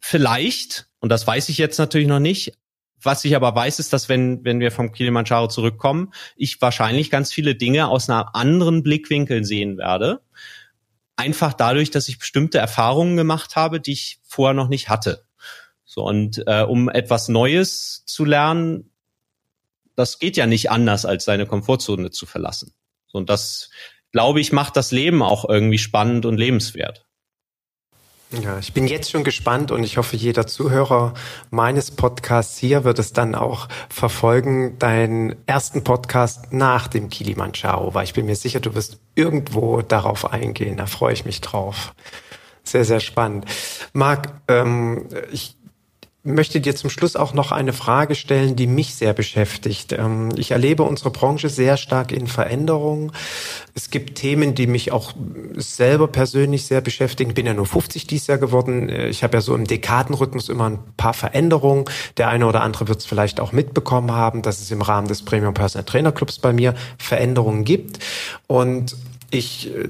Vielleicht, 0.00 0.88
und 1.00 1.10
das 1.10 1.26
weiß 1.26 1.48
ich 1.50 1.58
jetzt 1.58 1.78
natürlich 1.78 2.08
noch 2.08 2.18
nicht, 2.18 2.54
was 3.02 3.24
ich 3.24 3.34
aber 3.34 3.54
weiß, 3.54 3.80
ist, 3.80 3.92
dass 3.92 4.08
wenn, 4.08 4.44
wenn 4.44 4.60
wir 4.60 4.70
vom 4.70 4.92
Kilimanjaro 4.92 5.48
zurückkommen, 5.48 6.12
ich 6.36 6.60
wahrscheinlich 6.62 7.10
ganz 7.10 7.32
viele 7.32 7.54
Dinge 7.54 7.88
aus 7.88 8.08
einem 8.08 8.28
anderen 8.32 8.82
Blickwinkel 8.82 9.44
sehen 9.44 9.76
werde. 9.76 10.22
Einfach 11.16 11.52
dadurch, 11.52 11.90
dass 11.90 12.08
ich 12.08 12.18
bestimmte 12.18 12.58
Erfahrungen 12.58 13.16
gemacht 13.16 13.56
habe, 13.56 13.80
die 13.80 13.92
ich 13.92 14.20
vorher 14.22 14.54
noch 14.54 14.68
nicht 14.68 14.88
hatte. 14.88 15.24
So, 15.84 16.04
und 16.04 16.42
äh, 16.46 16.62
um 16.62 16.88
etwas 16.88 17.28
Neues 17.28 18.04
zu 18.06 18.24
lernen, 18.24 18.90
das 19.94 20.18
geht 20.18 20.36
ja 20.36 20.46
nicht 20.46 20.70
anders, 20.70 21.04
als 21.04 21.24
seine 21.24 21.46
Komfortzone 21.46 22.10
zu 22.10 22.24
verlassen. 22.24 22.72
Und 23.12 23.28
das, 23.28 23.68
glaube 24.10 24.40
ich, 24.40 24.52
macht 24.52 24.76
das 24.76 24.90
Leben 24.90 25.22
auch 25.22 25.46
irgendwie 25.46 25.78
spannend 25.78 26.24
und 26.24 26.38
lebenswert. 26.38 27.04
Ja, 28.40 28.58
ich 28.58 28.72
bin 28.72 28.86
jetzt 28.86 29.10
schon 29.10 29.24
gespannt 29.24 29.70
und 29.70 29.84
ich 29.84 29.98
hoffe, 29.98 30.16
jeder 30.16 30.46
Zuhörer 30.46 31.12
meines 31.50 31.90
Podcasts 31.90 32.56
hier 32.56 32.82
wird 32.82 32.98
es 32.98 33.12
dann 33.12 33.34
auch 33.34 33.68
verfolgen, 33.90 34.78
deinen 34.78 35.36
ersten 35.46 35.84
Podcast 35.84 36.50
nach 36.50 36.88
dem 36.88 37.10
Kilimanjaro, 37.10 37.92
weil 37.92 38.04
ich 38.04 38.14
bin 38.14 38.24
mir 38.24 38.36
sicher, 38.36 38.60
du 38.60 38.74
wirst 38.74 39.00
irgendwo 39.14 39.82
darauf 39.82 40.32
eingehen. 40.32 40.78
Da 40.78 40.86
freue 40.86 41.12
ich 41.12 41.26
mich 41.26 41.42
drauf. 41.42 41.94
Sehr, 42.64 42.86
sehr 42.86 43.00
spannend. 43.00 43.44
Marc, 43.92 44.32
ähm, 44.48 45.08
ich 45.30 45.56
möchte 46.24 46.60
dir 46.60 46.76
zum 46.76 46.88
Schluss 46.88 47.16
auch 47.16 47.34
noch 47.34 47.50
eine 47.50 47.72
Frage 47.72 48.14
stellen, 48.14 48.54
die 48.54 48.68
mich 48.68 48.94
sehr 48.94 49.12
beschäftigt. 49.12 49.92
Ähm, 49.92 50.30
ich 50.36 50.52
erlebe 50.52 50.84
unsere 50.84 51.10
Branche 51.10 51.48
sehr 51.48 51.76
stark 51.76 52.12
in 52.12 52.28
Veränderung. 52.28 53.12
Es 53.74 53.90
gibt 53.90 54.18
Themen, 54.18 54.54
die 54.54 54.68
mich 54.68 54.92
auch 54.92 55.12
selber 55.54 56.06
persönlich 56.06 56.66
sehr 56.66 56.80
beschäftigen. 56.80 57.34
Bin 57.34 57.46
ja 57.46 57.54
nur 57.54 57.66
50 57.66 58.06
dieses 58.06 58.28
Jahr 58.28 58.38
geworden. 58.38 58.88
Ich 58.88 59.24
habe 59.24 59.36
ja 59.36 59.40
so 59.40 59.54
im 59.54 59.66
Dekadenrhythmus 59.66 60.48
immer 60.48 60.70
ein 60.70 60.78
paar 60.96 61.14
Veränderungen. 61.14 61.86
Der 62.18 62.28
eine 62.28 62.46
oder 62.46 62.62
andere 62.62 62.86
wird 62.86 63.00
es 63.00 63.06
vielleicht 63.06 63.40
auch 63.40 63.52
mitbekommen 63.52 64.12
haben, 64.12 64.42
dass 64.42 64.60
es 64.60 64.70
im 64.70 64.82
Rahmen 64.82 65.08
des 65.08 65.24
Premium 65.24 65.54
Personal 65.54 65.84
Trainer 65.84 66.12
Clubs 66.12 66.38
bei 66.38 66.52
mir 66.52 66.74
Veränderungen 66.98 67.64
gibt. 67.64 67.98
Und 68.46 68.94
ich, 69.32 69.74
äh, 69.74 69.88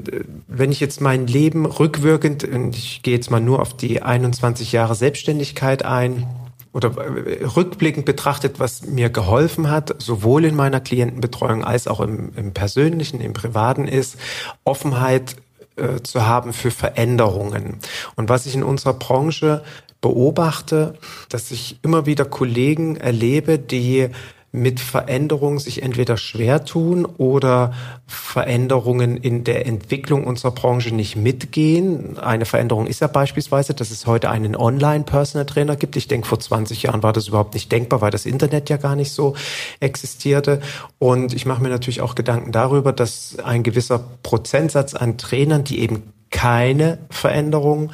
wenn 0.49 0.73
ich 0.73 0.81
jetzt 0.81 1.01
mein 1.01 1.27
Leben 1.27 1.67
rückwirkend, 1.67 2.45
und 2.45 2.77
ich 2.77 3.03
gehe 3.03 3.15
jetzt 3.15 3.31
mal 3.31 3.41
nur 3.41 3.61
auf 3.61 3.77
die 3.77 4.03
21 4.03 4.73
Jahre 4.73 4.95
Selbstständigkeit 4.95 5.85
ein, 5.85 6.27
oder 6.73 6.91
äh, 6.97 7.45
rückblickend 7.45 8.07
betrachtet, 8.07 8.59
was 8.59 8.87
mir 8.87 9.11
geholfen 9.11 9.71
hat, 9.71 9.95
sowohl 10.01 10.45
in 10.45 10.55
meiner 10.55 10.81
Klientenbetreuung 10.81 11.65
als 11.65 11.87
auch 11.87 12.01
im, 12.01 12.33
im 12.37 12.53
persönlichen, 12.53 13.21
im 13.21 13.35
privaten, 13.35 13.87
ist 13.87 14.17
Offenheit 14.65 15.37
äh, 15.77 16.01
zu 16.03 16.27
haben 16.27 16.53
für 16.53 16.71
Veränderungen. 16.71 17.79
Und 18.17 18.29
was 18.29 18.47
ich 18.47 18.55
in 18.55 18.63
unserer 18.63 18.95
Branche 18.95 19.63
beobachte, 20.01 20.95
dass 21.29 21.51
ich 21.51 21.79
immer 21.83 22.07
wieder 22.07 22.25
Kollegen 22.25 22.97
erlebe, 22.97 23.59
die 23.59 24.09
mit 24.53 24.81
Veränderungen 24.81 25.59
sich 25.59 25.83
entweder 25.83 26.19
schwer 26.19 26.67
tun 26.67 27.07
oder 27.07 27.73
Veränderungen 28.07 29.17
in 29.17 29.45
der 29.45 29.67
Entwicklung 29.67 30.25
unserer 30.25 30.51
Branche 30.51 30.95
nicht 30.95 31.17
mitgehen. 31.17 32.19
Eine 32.19 32.45
Veränderung 32.45 32.87
ist 32.87 33.01
ja 33.01 33.07
beispielsweise, 33.07 33.73
dass 33.73 33.91
es 33.91 34.07
heute 34.07 34.29
einen 34.29 34.55
Online-Personal 34.55 35.47
Trainer 35.47 35.77
gibt. 35.77 35.97
Ich 35.97 36.07
denke, 36.07 36.29
vor 36.29 36.39
20 36.39 36.83
Jahren 36.83 37.03
war 37.03 37.15
das 37.15 37.29
überhaupt 37.29 37.55
nicht 37.55 37.73
denkbar, 37.73 38.03
weil 38.03 38.11
das 38.11 38.27
Internet 38.27 38.69
ja 38.69 38.77
gar 38.77 38.95
nicht 38.95 39.13
so 39.13 39.35
existierte. 39.81 40.61
Und 40.99 41.33
ich 41.33 41.47
mache 41.47 41.63
mir 41.63 41.71
natürlich 41.71 42.03
auch 42.03 42.15
Gedanken 42.15 42.53
darüber, 42.53 42.93
dass 42.93 43.39
ein 43.43 43.63
gewisser 43.63 44.05
Prozentsatz 44.23 44.95
an 44.95 45.17
Trainern, 45.17 45.65
die 45.65 45.81
eben 45.81 46.13
keine 46.31 46.99
Veränderung 47.09 47.91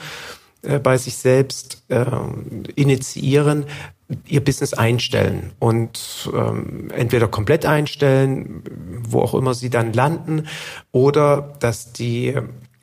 äh, 0.63 0.81
bei 0.81 0.99
sich 0.99 1.17
selbst 1.17 1.85
äh, 1.89 2.05
initiieren, 2.75 3.67
ihr 4.27 4.43
Business 4.43 4.73
einstellen 4.73 5.53
und 5.59 6.31
ähm, 6.35 6.91
entweder 6.95 7.29
komplett 7.29 7.67
einstellen, 7.67 8.63
wo 9.07 9.21
auch 9.21 9.35
immer 9.35 9.55
sie 9.55 9.71
dann 9.71 9.93
landen, 9.93 10.47
oder 10.93 11.55
dass 11.61 11.93
die 11.93 12.35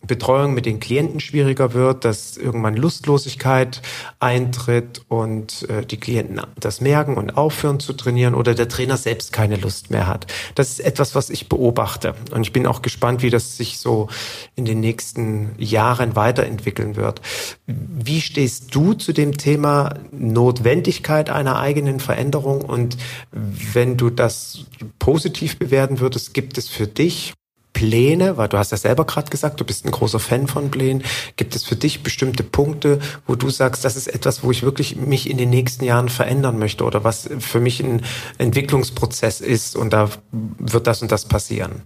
Betreuung 0.07 0.53
mit 0.53 0.65
den 0.65 0.79
Klienten 0.79 1.19
schwieriger 1.19 1.73
wird, 1.73 2.05
dass 2.05 2.37
irgendwann 2.37 2.75
Lustlosigkeit 2.75 3.81
eintritt 4.19 5.01
und 5.07 5.67
äh, 5.69 5.85
die 5.85 5.97
Klienten 5.97 6.41
das 6.59 6.81
merken 6.81 7.15
und 7.15 7.37
aufhören 7.37 7.79
zu 7.79 7.93
trainieren 7.93 8.35
oder 8.35 8.55
der 8.55 8.67
Trainer 8.67 8.97
selbst 8.97 9.33
keine 9.33 9.55
Lust 9.55 9.91
mehr 9.91 10.07
hat. 10.07 10.27
Das 10.55 10.69
ist 10.69 10.79
etwas, 10.79 11.15
was 11.15 11.29
ich 11.29 11.49
beobachte 11.49 12.15
und 12.31 12.41
ich 12.41 12.53
bin 12.53 12.67
auch 12.67 12.81
gespannt, 12.81 13.21
wie 13.21 13.29
das 13.29 13.57
sich 13.57 13.79
so 13.79 14.07
in 14.55 14.65
den 14.65 14.79
nächsten 14.79 15.51
Jahren 15.57 16.15
weiterentwickeln 16.15 16.95
wird. 16.95 17.21
Wie 17.65 18.21
stehst 18.21 18.73
du 18.75 18.93
zu 18.93 19.13
dem 19.13 19.37
Thema 19.37 19.95
Notwendigkeit 20.11 21.29
einer 21.29 21.59
eigenen 21.59 21.99
Veränderung 21.99 22.61
und 22.61 22.97
wenn 23.31 23.97
du 23.97 24.09
das 24.09 24.65
positiv 24.99 25.57
bewerten 25.57 25.99
würdest, 25.99 26.33
gibt 26.33 26.57
es 26.57 26.67
für 26.67 26.87
dich 26.87 27.33
Pläne, 27.75 28.37
weil 28.37 28.47
du 28.47 28.57
hast 28.57 28.71
ja 28.71 28.77
selber 28.77 29.05
gerade 29.05 29.29
gesagt, 29.29 29.59
du 29.59 29.65
bist 29.65 29.85
ein 29.85 29.91
großer 29.91 30.19
Fan 30.19 30.47
von 30.47 30.71
Plänen. 30.71 31.03
Gibt 31.35 31.55
es 31.55 31.65
für 31.65 31.75
dich 31.75 32.03
bestimmte 32.03 32.41
Punkte, 32.41 32.99
wo 33.27 33.35
du 33.35 33.49
sagst, 33.49 33.83
das 33.83 33.97
ist 33.97 34.07
etwas, 34.07 34.43
wo 34.43 34.49
ich 34.49 34.63
wirklich 34.63 34.95
mich 34.95 35.29
in 35.29 35.37
den 35.37 35.49
nächsten 35.49 35.83
Jahren 35.83 36.07
verändern 36.07 36.57
möchte 36.57 36.85
oder 36.85 37.03
was 37.03 37.29
für 37.39 37.59
mich 37.59 37.81
ein 37.81 38.01
Entwicklungsprozess 38.37 39.41
ist 39.41 39.75
und 39.75 39.91
da 39.91 40.09
wird 40.31 40.87
das 40.87 41.01
und 41.01 41.11
das 41.11 41.25
passieren? 41.25 41.83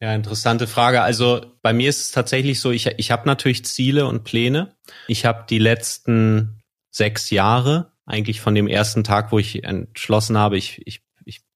Ja, 0.00 0.14
interessante 0.14 0.68
Frage. 0.68 1.02
Also 1.02 1.44
bei 1.62 1.72
mir 1.72 1.90
ist 1.90 2.00
es 2.00 2.12
tatsächlich 2.12 2.60
so, 2.60 2.70
ich, 2.70 2.86
ich 2.86 3.10
habe 3.10 3.26
natürlich 3.26 3.64
Ziele 3.64 4.06
und 4.06 4.22
Pläne. 4.22 4.76
Ich 5.08 5.26
habe 5.26 5.46
die 5.50 5.58
letzten 5.58 6.62
sechs 6.92 7.30
Jahre, 7.30 7.92
eigentlich 8.06 8.40
von 8.40 8.54
dem 8.54 8.68
ersten 8.68 9.02
Tag, 9.02 9.32
wo 9.32 9.40
ich 9.40 9.64
entschlossen 9.64 10.38
habe, 10.38 10.56
ich, 10.56 10.80
ich 10.86 11.02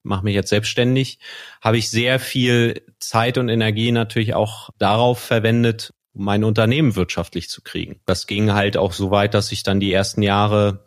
mache 0.05 0.25
mich 0.25 0.35
jetzt 0.35 0.51
selbstständig, 0.51 1.19
habe 1.61 1.79
ich 1.79 1.91
sehr 1.91 2.21
viel 2.21 2.83
Zeit 3.01 3.39
und 3.39 3.49
Energie 3.49 3.91
natürlich 3.91 4.35
auch 4.35 4.71
darauf 4.79 5.19
verwendet, 5.19 5.93
um 6.13 6.25
mein 6.25 6.45
Unternehmen 6.45 6.95
wirtschaftlich 6.95 7.49
zu 7.49 7.63
kriegen. 7.63 8.01
Das 8.07 8.27
ging 8.27 8.53
halt 8.53 8.77
auch 8.77 8.93
so 8.93 9.11
weit, 9.11 9.35
dass 9.35 9.51
ich 9.51 9.63
dann 9.63 9.81
die 9.81 9.93
ersten 9.93 10.23
Jahre 10.23 10.85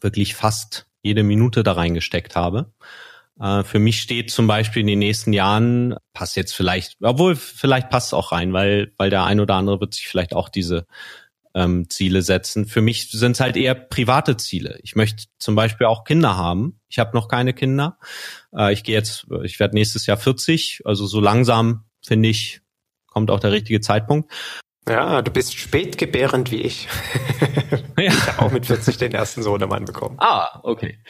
wirklich 0.00 0.34
fast 0.34 0.86
jede 1.02 1.22
Minute 1.22 1.62
da 1.62 1.72
reingesteckt 1.72 2.34
habe. 2.34 2.72
Äh, 3.40 3.62
für 3.62 3.78
mich 3.78 4.00
steht 4.00 4.30
zum 4.30 4.46
Beispiel 4.46 4.80
in 4.80 4.88
den 4.88 4.98
nächsten 4.98 5.32
Jahren, 5.32 5.96
passt 6.12 6.36
jetzt 6.36 6.54
vielleicht, 6.54 6.96
obwohl 7.02 7.36
vielleicht 7.36 7.90
passt 7.90 8.08
es 8.08 8.14
auch 8.14 8.32
rein, 8.32 8.52
weil, 8.52 8.92
weil 8.96 9.10
der 9.10 9.24
ein 9.24 9.40
oder 9.40 9.54
andere 9.54 9.80
wird 9.80 9.94
sich 9.94 10.08
vielleicht 10.08 10.34
auch 10.34 10.48
diese 10.48 10.86
ähm, 11.54 11.88
Ziele 11.88 12.22
setzen. 12.22 12.66
Für 12.66 12.82
mich 12.82 13.10
sind 13.10 13.32
es 13.32 13.40
halt 13.40 13.56
eher 13.56 13.74
private 13.74 14.36
Ziele. 14.36 14.78
Ich 14.82 14.94
möchte 14.94 15.24
zum 15.38 15.54
Beispiel 15.54 15.86
auch 15.86 16.04
Kinder 16.04 16.36
haben. 16.36 16.80
Ich 16.88 16.98
habe 16.98 17.16
noch 17.16 17.28
keine 17.28 17.52
Kinder. 17.52 17.98
Äh, 18.56 18.72
ich 18.72 18.84
gehe 18.84 18.94
jetzt, 18.94 19.26
ich 19.42 19.60
werde 19.60 19.74
nächstes 19.74 20.06
Jahr 20.06 20.16
40, 20.16 20.82
also 20.84 21.06
so 21.06 21.20
langsam 21.20 21.84
finde 22.06 22.28
ich, 22.28 22.60
kommt 23.06 23.30
auch 23.30 23.40
der 23.40 23.52
richtige 23.52 23.80
Zeitpunkt. 23.80 24.32
Ja, 24.88 25.20
du 25.20 25.32
bist 25.32 25.58
spätgebärend 25.58 26.52
wie 26.52 26.62
ich. 26.62 26.86
ja. 27.98 28.04
Ich 28.04 28.26
habe 28.28 28.42
auch 28.42 28.52
mit 28.52 28.66
40 28.66 28.96
den 28.98 29.12
ersten 29.12 29.42
Sohnemann 29.42 29.84
bekommen. 29.84 30.16
Ah, 30.20 30.60
okay. 30.62 31.00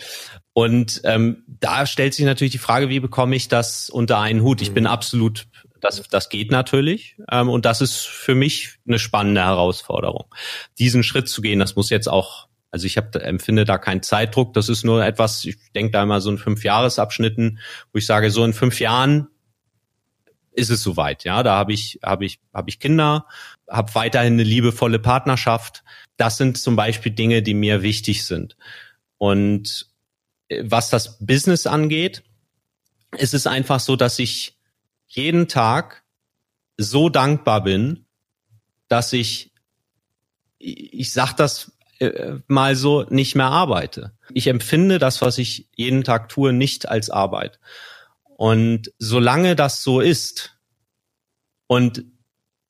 Und 0.54 1.02
ähm, 1.04 1.44
da 1.46 1.84
stellt 1.84 2.14
sich 2.14 2.24
natürlich 2.24 2.52
die 2.52 2.58
Frage, 2.58 2.88
wie 2.88 3.00
bekomme 3.00 3.36
ich 3.36 3.48
das 3.48 3.90
unter 3.90 4.18
einen 4.18 4.40
Hut? 4.40 4.62
Ich 4.62 4.70
mhm. 4.70 4.74
bin 4.74 4.86
absolut, 4.86 5.46
das, 5.82 6.02
das 6.08 6.30
geht 6.30 6.50
natürlich. 6.50 7.18
Ähm, 7.30 7.50
und 7.50 7.66
das 7.66 7.82
ist 7.82 8.06
für 8.06 8.34
mich 8.34 8.78
eine 8.88 8.98
spannende 8.98 9.42
Herausforderung. 9.42 10.34
Diesen 10.78 11.02
Schritt 11.02 11.28
zu 11.28 11.42
gehen, 11.42 11.58
das 11.58 11.76
muss 11.76 11.90
jetzt 11.90 12.08
auch, 12.08 12.48
also 12.76 12.84
ich 12.84 12.98
hab, 12.98 13.16
empfinde 13.16 13.64
da 13.64 13.78
keinen 13.78 14.02
Zeitdruck. 14.02 14.52
Das 14.52 14.68
ist 14.68 14.84
nur 14.84 15.02
etwas, 15.02 15.42
ich 15.46 15.56
denke 15.74 15.92
da 15.92 16.02
immer 16.02 16.20
so 16.20 16.30
in 16.30 16.36
fünf 16.36 16.62
Jahresabschnitten, 16.62 17.58
wo 17.90 17.96
ich 17.96 18.04
sage, 18.04 18.30
so 18.30 18.44
in 18.44 18.52
fünf 18.52 18.80
Jahren 18.80 19.28
ist 20.52 20.68
es 20.68 20.82
soweit. 20.82 21.24
Ja, 21.24 21.42
da 21.42 21.56
habe 21.56 21.72
ich, 21.72 22.00
habe 22.02 22.26
ich, 22.26 22.38
habe 22.52 22.68
ich 22.68 22.78
Kinder, 22.78 23.28
habe 23.66 23.94
weiterhin 23.94 24.34
eine 24.34 24.42
liebevolle 24.42 24.98
Partnerschaft. 24.98 25.84
Das 26.18 26.36
sind 26.36 26.58
zum 26.58 26.76
Beispiel 26.76 27.12
Dinge, 27.12 27.40
die 27.42 27.54
mir 27.54 27.80
wichtig 27.80 28.26
sind. 28.26 28.58
Und 29.16 29.88
äh, 30.48 30.62
was 30.66 30.90
das 30.90 31.16
Business 31.18 31.66
angeht, 31.66 32.24
ist 33.16 33.32
es 33.32 33.46
einfach 33.46 33.80
so, 33.80 33.96
dass 33.96 34.18
ich 34.18 34.58
jeden 35.06 35.48
Tag 35.48 36.04
so 36.76 37.08
dankbar 37.08 37.64
bin, 37.64 38.04
dass 38.88 39.14
ich, 39.14 39.54
ich 40.58 41.10
sag 41.10 41.32
das 41.38 41.72
äh, 42.00 42.38
mal 42.46 42.76
so, 42.76 43.04
nicht 43.08 43.34
mehr 43.34 43.46
arbeite. 43.46 44.12
Ich 44.32 44.46
empfinde 44.46 44.98
das, 44.98 45.22
was 45.22 45.38
ich 45.38 45.68
jeden 45.74 46.04
Tag 46.04 46.28
tue, 46.28 46.52
nicht 46.52 46.88
als 46.88 47.10
Arbeit. 47.10 47.58
Und 48.24 48.92
solange 48.98 49.56
das 49.56 49.82
so 49.82 50.00
ist 50.00 50.58
und 51.66 52.04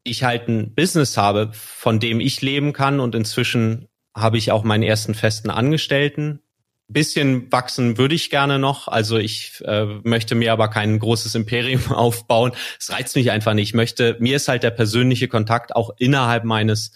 ich 0.05 0.23
halt 0.23 0.49
ein 0.49 0.75
Business 0.75 1.17
habe, 1.17 1.51
von 1.53 1.99
dem 1.99 2.21
ich 2.21 2.41
leben 2.41 2.73
kann 2.73 3.01
und 3.01 3.15
inzwischen 3.15 3.89
habe 4.15 4.39
ich 4.39 4.53
auch 4.53 4.65
meinen 4.65 4.83
ersten 4.83 5.15
festen 5.15 5.51
Angestellten. 5.51 6.41
Bisschen 6.89 7.51
wachsen 7.51 7.99
würde 7.99 8.15
ich 8.15 8.31
gerne 8.31 8.61
noch. 8.61 8.87
Also 8.87 9.19
ich 9.19 9.61
äh, 9.65 9.87
möchte 10.05 10.37
mir 10.37 10.53
aber 10.53 10.69
kein 10.69 10.99
großes 11.01 11.35
Imperium 11.35 11.93
aufbauen. 11.93 12.53
Es 12.79 12.91
reizt 12.93 13.17
mich 13.17 13.33
einfach 13.33 13.55
nicht. 13.55 13.71
Ich 13.71 13.75
möchte, 13.75 14.17
mir 14.21 14.37
ist 14.37 14.47
halt 14.47 14.63
der 14.63 14.71
persönliche 14.71 15.27
Kontakt 15.27 15.75
auch 15.75 15.91
innerhalb 15.99 16.45
meines 16.45 16.93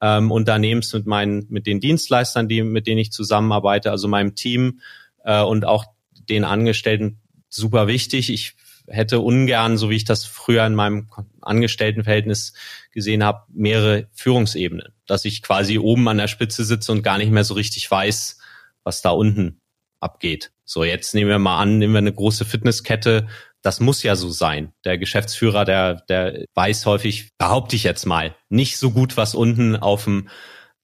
ähm, 0.00 0.30
Unternehmens 0.30 0.92
mit 0.92 1.06
meinen, 1.06 1.46
mit 1.48 1.66
den 1.66 1.80
Dienstleistern, 1.80 2.48
die, 2.48 2.62
mit 2.62 2.86
denen 2.86 2.98
ich 2.98 3.12
zusammenarbeite, 3.12 3.90
also 3.90 4.08
meinem 4.08 4.34
Team 4.34 4.80
äh, 5.24 5.42
und 5.42 5.64
auch 5.64 5.86
den 6.28 6.44
Angestellten 6.44 7.20
super 7.48 7.86
wichtig. 7.86 8.32
Ich 8.32 8.54
hätte 8.86 9.20
ungern, 9.20 9.76
so 9.76 9.90
wie 9.90 9.96
ich 9.96 10.04
das 10.04 10.24
früher 10.24 10.66
in 10.66 10.74
meinem 10.74 11.08
Angestelltenverhältnis 11.40 12.54
gesehen 12.92 13.22
habe, 13.22 13.44
mehrere 13.48 14.08
Führungsebenen. 14.12 14.92
Dass 15.06 15.24
ich 15.24 15.42
quasi 15.42 15.78
oben 15.78 16.08
an 16.08 16.18
der 16.18 16.28
Spitze 16.28 16.64
sitze 16.64 16.92
und 16.92 17.02
gar 17.02 17.18
nicht 17.18 17.30
mehr 17.30 17.44
so 17.44 17.54
richtig 17.54 17.90
weiß, 17.90 18.38
was 18.82 19.02
da 19.02 19.10
unten 19.10 19.60
abgeht. 20.00 20.50
So, 20.64 20.84
jetzt 20.84 21.14
nehmen 21.14 21.30
wir 21.30 21.38
mal 21.38 21.58
an, 21.58 21.78
nehmen 21.78 21.94
wir 21.94 21.98
eine 21.98 22.12
große 22.12 22.44
Fitnesskette. 22.44 23.28
Das 23.62 23.80
muss 23.80 24.02
ja 24.02 24.16
so 24.16 24.30
sein. 24.30 24.72
Der 24.84 24.98
Geschäftsführer, 24.98 25.64
der, 25.64 25.94
der 26.08 26.44
weiß 26.54 26.86
häufig, 26.86 27.30
behaupte 27.38 27.76
ich 27.76 27.84
jetzt 27.84 28.06
mal, 28.06 28.34
nicht 28.48 28.78
so 28.78 28.90
gut, 28.90 29.16
was 29.16 29.34
unten 29.34 29.76
auf 29.76 30.04
dem 30.04 30.28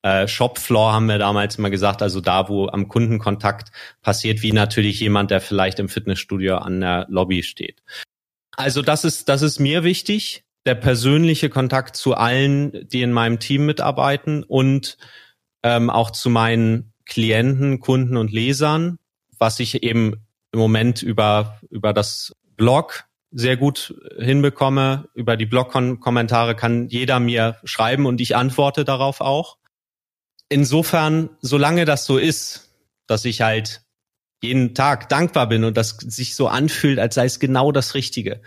äh, 0.03 0.29
Shopfloor 0.29 0.93
haben 0.93 1.07
wir 1.07 1.19
damals 1.19 1.57
immer 1.57 1.71
gesagt, 1.71 2.03
also 2.03 2.21
da, 2.21 2.49
wo 2.49 2.69
am 2.69 2.89
Kundenkontakt 2.89 3.71
passiert, 4.03 4.43
wie 4.43 4.53
natürlich 4.53 5.01
jemand, 5.01 5.31
der 5.31 5.41
vielleicht 5.41 5.79
im 5.79 5.89
Fitnessstudio 5.89 6.59
an 6.59 6.81
der 6.81 7.07
Lobby 7.09 7.43
steht. 7.43 7.83
Also 8.57 8.83
das 8.83 9.05
ist, 9.05 9.29
das 9.29 9.43
ist 9.43 9.59
mir 9.59 9.83
wichtig, 9.83 10.45
der 10.65 10.75
persönliche 10.75 11.49
Kontakt 11.49 11.97
zu 11.97 12.15
allen, 12.15 12.87
die 12.89 13.03
in 13.03 13.13
meinem 13.13 13.39
Team 13.39 13.67
mitarbeiten 13.67 14.43
und 14.43 14.97
ähm, 15.63 15.91
auch 15.91 16.11
zu 16.11 16.31
meinen 16.31 16.93
Klienten, 17.05 17.81
Kunden 17.81 18.17
und 18.17 18.33
Lesern, 18.33 18.99
was 19.39 19.61
ich 19.61 19.83
eben 19.83 20.27
im 20.53 20.59
Moment 20.59 21.03
über, 21.03 21.59
über 21.71 21.93
das 21.93 22.33
Blog 22.57 23.05
sehr 23.31 23.57
gut 23.57 23.95
hinbekomme. 24.19 25.09
Über 25.15 25.37
die 25.37 25.47
Blog-Kommentare 25.47 26.57
kann 26.57 26.89
jeder 26.89 27.21
mir 27.21 27.57
schreiben 27.65 28.07
und 28.07 28.21
ich 28.21 28.37
antworte 28.37 28.85
darauf 28.85 29.21
auch 29.21 29.59
insofern, 30.49 31.31
solange 31.41 31.85
das 31.85 32.05
so 32.05 32.19
ist, 32.19 32.71
dass 33.07 33.25
ich 33.25 33.41
halt 33.43 33.83
jeden 34.43 34.75
Tag 34.75 35.09
dankbar 35.09 35.49
bin 35.49 35.65
und 35.65 35.77
das 35.77 35.97
sich 35.99 36.35
so 36.35 36.49
anfühlt, 36.49 36.99
als 36.99 37.15
sei 37.15 37.25
es 37.25 37.41
genau 37.41 37.73
das 37.73 37.95
Richtige, 37.95 38.43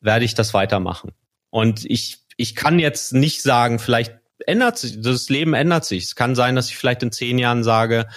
werde 0.00 0.24
ich 0.24 0.34
das 0.34 0.54
weitermachen. 0.54 1.12
Und 1.50 1.84
ich, 1.84 2.18
ich 2.36 2.54
kann 2.54 2.78
jetzt 2.78 3.12
nicht 3.12 3.42
sagen, 3.42 3.78
vielleicht 3.78 4.14
ändert 4.46 4.78
sich, 4.78 5.00
das 5.00 5.28
Leben 5.28 5.54
ändert 5.54 5.84
sich. 5.84 6.04
Es 6.04 6.14
kann 6.14 6.34
sein, 6.34 6.56
dass 6.56 6.68
ich 6.68 6.76
vielleicht 6.76 7.02
in 7.02 7.12
zehn 7.12 7.38
Jahren 7.38 7.64
sage, 7.64 8.08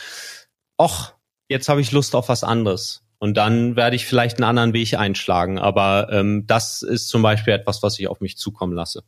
ach, 0.78 1.14
jetzt 1.50 1.68
habe 1.68 1.82
ich 1.82 1.92
Lust 1.92 2.16
auf 2.16 2.30
was 2.30 2.44
anderes. 2.44 3.05
Und 3.26 3.34
dann 3.38 3.76
werde 3.76 3.96
ich 3.96 4.06
vielleicht 4.06 4.38
einen 4.38 4.48
anderen 4.48 4.74
Weg 4.74 4.94
einschlagen. 4.94 5.58
Aber 5.58 6.10
ähm, 6.12 6.46
das 6.46 6.84
ist 6.84 7.10
zum 7.10 7.24
Beispiel 7.24 7.54
etwas, 7.54 7.82
was 7.82 7.98
ich 7.98 8.08
auf 8.08 8.22
mich 8.22 8.38
zukommen 8.38 8.74
lasse. 8.74 9.04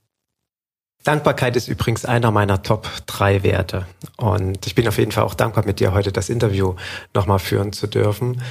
Dankbarkeit 1.03 1.56
ist 1.56 1.67
übrigens 1.67 2.03
einer 2.03 2.32
meiner 2.32 2.63
Top 2.63 2.89
drei 3.06 3.43
Werte. 3.43 3.86
Und 4.17 4.65
ich 4.65 4.73
bin 4.73 4.88
auf 4.88 4.97
jeden 4.97 5.12
Fall 5.12 5.23
auch 5.23 5.36
dankbar, 5.36 5.67
mit 5.67 5.80
dir 5.80 5.93
heute 5.93 6.12
das 6.12 6.30
Interview 6.30 6.73
nochmal 7.13 7.38
führen 7.38 7.73
zu 7.73 7.86
dürfen. 7.86 8.41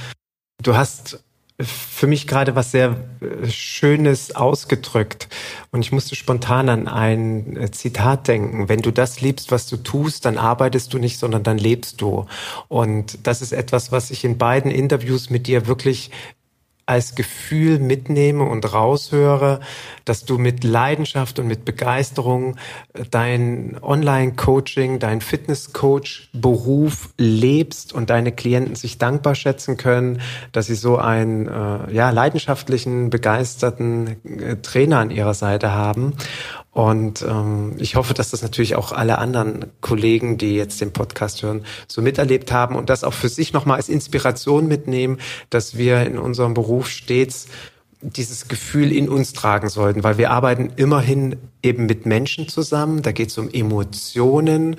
Du 0.63 0.77
hast 0.77 1.21
für 1.59 2.05
mich 2.05 2.27
gerade 2.27 2.55
was 2.55 2.71
sehr 2.71 2.97
äh, 3.19 3.47
Schönes 3.49 4.35
ausgedrückt. 4.35 5.27
Und 5.71 5.81
ich 5.81 5.91
musste 5.91 6.15
spontan 6.15 6.69
an 6.69 6.87
ein 6.87 7.57
äh, 7.57 7.71
Zitat 7.71 8.27
denken. 8.27 8.69
Wenn 8.69 8.81
du 8.81 8.91
das 8.91 9.21
liebst, 9.21 9.51
was 9.51 9.67
du 9.67 9.77
tust, 9.77 10.25
dann 10.25 10.37
arbeitest 10.37 10.93
du 10.93 10.99
nicht, 10.99 11.17
sondern 11.17 11.41
dann 11.41 11.57
lebst 11.57 11.99
du. 11.99 12.27
Und 12.67 13.25
das 13.25 13.41
ist 13.41 13.53
etwas, 13.53 13.91
was 13.91 14.11
ich 14.11 14.23
in 14.23 14.37
beiden 14.37 14.69
Interviews 14.69 15.31
mit 15.31 15.47
dir 15.47 15.65
wirklich 15.65 16.11
als 16.87 17.15
Gefühl 17.15 17.79
mitnehme 17.79 18.45
und 18.45 18.73
raushöre, 18.73 19.59
dass 20.05 20.23
du 20.23 20.37
mit 20.37 20.63
Leidenschaft 20.63 21.37
und 21.37 21.45
mit 21.45 21.65
Begeisterung 21.65 22.55
äh, 22.93 23.03
dein 23.11 23.77
Online-Coaching, 23.81 24.97
dein 24.97 25.19
Fitness-Coach-Beruf 25.19 27.09
lebst 27.17 27.93
und 27.93 28.09
deine 28.09 28.31
Klienten 28.31 28.75
sich 28.75 28.97
dankbar 28.97 29.35
schätzen 29.35 29.75
können, 29.75 30.21
dass 30.53 30.67
sie 30.67 30.75
so 30.75 30.97
einen 30.97 31.47
äh, 31.47 31.93
ja, 31.93 32.09
leidenschaftlichen, 32.09 33.09
begeisterten 33.09 34.15
äh, 34.23 34.55
Trainer 34.61 34.99
an 34.99 35.11
ihrer 35.11 35.33
Seite 35.33 35.73
haben. 35.73 36.13
Und 36.77 37.25
ähm, 37.27 37.73
ich 37.79 37.95
hoffe, 37.95 38.13
dass 38.13 38.29
das 38.29 38.43
natürlich 38.43 38.75
auch 38.75 38.91
alle 38.91 39.17
anderen 39.17 39.65
Kollegen, 39.81 40.37
die 40.37 40.53
jetzt 40.53 40.79
den 40.79 40.93
Podcast 40.93 41.41
hören, 41.41 41.65
so 41.87 42.03
miterlebt 42.03 42.51
haben 42.51 42.75
und 42.75 42.91
das 42.91 43.03
auch 43.03 43.15
für 43.15 43.29
sich 43.29 43.51
nochmal 43.51 43.77
als 43.77 43.89
Inspiration 43.89 44.67
mitnehmen, 44.67 45.17
dass 45.49 45.75
wir 45.75 46.05
in 46.05 46.19
unserem 46.19 46.53
Beruf 46.53 46.87
stets 46.87 47.47
dieses 47.99 48.47
Gefühl 48.47 48.91
in 48.91 49.09
uns 49.09 49.33
tragen 49.33 49.69
sollten, 49.69 50.03
weil 50.03 50.19
wir 50.19 50.29
arbeiten 50.29 50.71
immerhin 50.75 51.37
eben 51.63 51.87
mit 51.87 52.05
Menschen 52.05 52.47
zusammen. 52.47 53.01
Da 53.01 53.11
geht 53.11 53.29
es 53.29 53.39
um 53.39 53.49
Emotionen, 53.49 54.75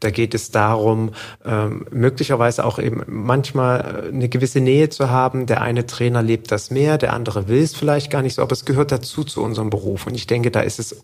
da 0.00 0.08
geht 0.08 0.34
es 0.34 0.52
darum, 0.52 1.10
ähm, 1.44 1.84
möglicherweise 1.90 2.64
auch 2.64 2.78
eben 2.78 3.02
manchmal 3.06 4.08
eine 4.10 4.30
gewisse 4.30 4.60
Nähe 4.60 4.88
zu 4.88 5.10
haben. 5.10 5.44
Der 5.44 5.60
eine 5.60 5.84
Trainer 5.84 6.22
lebt 6.22 6.50
das 6.50 6.70
mehr, 6.70 6.96
der 6.96 7.12
andere 7.12 7.46
will 7.46 7.62
es 7.62 7.74
vielleicht 7.74 8.10
gar 8.10 8.22
nicht 8.22 8.36
so, 8.36 8.42
aber 8.42 8.52
es 8.52 8.64
gehört 8.64 8.90
dazu 8.90 9.22
zu 9.22 9.42
unserem 9.42 9.68
Beruf. 9.68 10.06
Und 10.06 10.14
ich 10.14 10.26
denke, 10.26 10.50
da 10.50 10.60
ist 10.60 10.78
es 10.78 10.96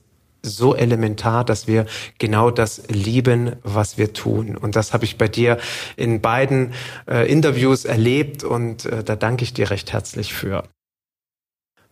so 0.42 0.74
elementar, 0.74 1.44
dass 1.44 1.66
wir 1.66 1.86
genau 2.18 2.50
das 2.50 2.82
lieben, 2.88 3.56
was 3.62 3.98
wir 3.98 4.12
tun. 4.12 4.56
Und 4.56 4.76
das 4.76 4.92
habe 4.92 5.04
ich 5.04 5.18
bei 5.18 5.28
dir 5.28 5.58
in 5.96 6.20
beiden 6.20 6.72
äh, 7.08 7.30
Interviews 7.30 7.84
erlebt 7.84 8.44
und 8.44 8.84
äh, 8.84 9.04
da 9.04 9.16
danke 9.16 9.44
ich 9.44 9.52
dir 9.52 9.70
recht 9.70 9.92
herzlich 9.92 10.32
für. 10.32 10.64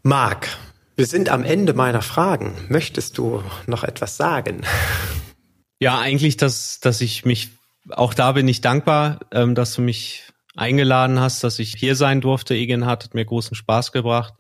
Marc, 0.03 0.49
wir 0.95 1.07
sind 1.07 1.29
am 1.29 1.45
Ende 1.45 1.75
meiner 1.75 2.03
Fragen. 2.03 2.55
Möchtest 2.69 3.19
du 3.19 3.43
noch 3.67 3.85
etwas 3.85 4.17
sagen? 4.17 4.63
Ja, 5.81 5.99
eigentlich, 5.99 6.37
dass, 6.37 6.81
dass 6.81 7.01
ich 7.01 7.25
mich, 7.25 7.51
auch 7.91 8.15
da 8.15 8.33
bin 8.33 8.49
ich 8.49 8.61
dankbar, 8.61 9.21
ähm, 9.33 9.55
dass 9.55 9.75
du 9.75 9.83
mich 9.83 10.23
eingeladen 10.57 11.21
hast, 11.21 11.45
dass 11.45 11.59
ich 11.59 11.75
hier 11.77 11.97
sein 11.97 12.21
durfte. 12.21 12.55
Igen 12.55 12.87
hat 12.87 13.13
mir 13.15 13.25
großen 13.25 13.55
Spaß 13.55 13.93
gebracht. 13.93 14.35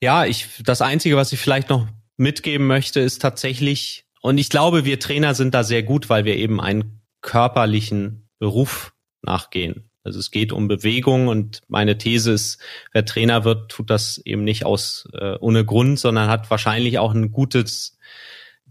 Ja, 0.00 0.26
ich, 0.26 0.48
das 0.62 0.82
Einzige, 0.82 1.16
was 1.16 1.32
ich 1.32 1.40
vielleicht 1.40 1.70
noch 1.70 1.86
mitgeben 2.18 2.66
möchte, 2.66 3.00
ist 3.00 3.22
tatsächlich, 3.22 4.04
und 4.20 4.38
ich 4.38 4.50
glaube, 4.50 4.84
wir 4.84 5.00
Trainer 5.00 5.34
sind 5.34 5.54
da 5.54 5.64
sehr 5.64 5.82
gut, 5.82 6.10
weil 6.10 6.24
wir 6.24 6.36
eben 6.36 6.60
einen 6.60 7.00
körperlichen 7.20 8.28
Beruf 8.38 8.92
nachgehen. 9.22 9.90
Also 10.04 10.20
es 10.20 10.30
geht 10.30 10.52
um 10.52 10.68
Bewegung 10.68 11.28
und 11.28 11.60
meine 11.68 11.98
These 11.98 12.32
ist, 12.32 12.58
wer 12.92 13.04
Trainer 13.04 13.44
wird, 13.44 13.70
tut 13.70 13.90
das 13.90 14.18
eben 14.24 14.44
nicht 14.44 14.64
aus 14.64 15.08
äh, 15.12 15.36
ohne 15.40 15.64
Grund, 15.64 15.98
sondern 15.98 16.28
hat 16.28 16.50
wahrscheinlich 16.50 16.98
auch 16.98 17.12
ein 17.12 17.30
gutes 17.30 17.98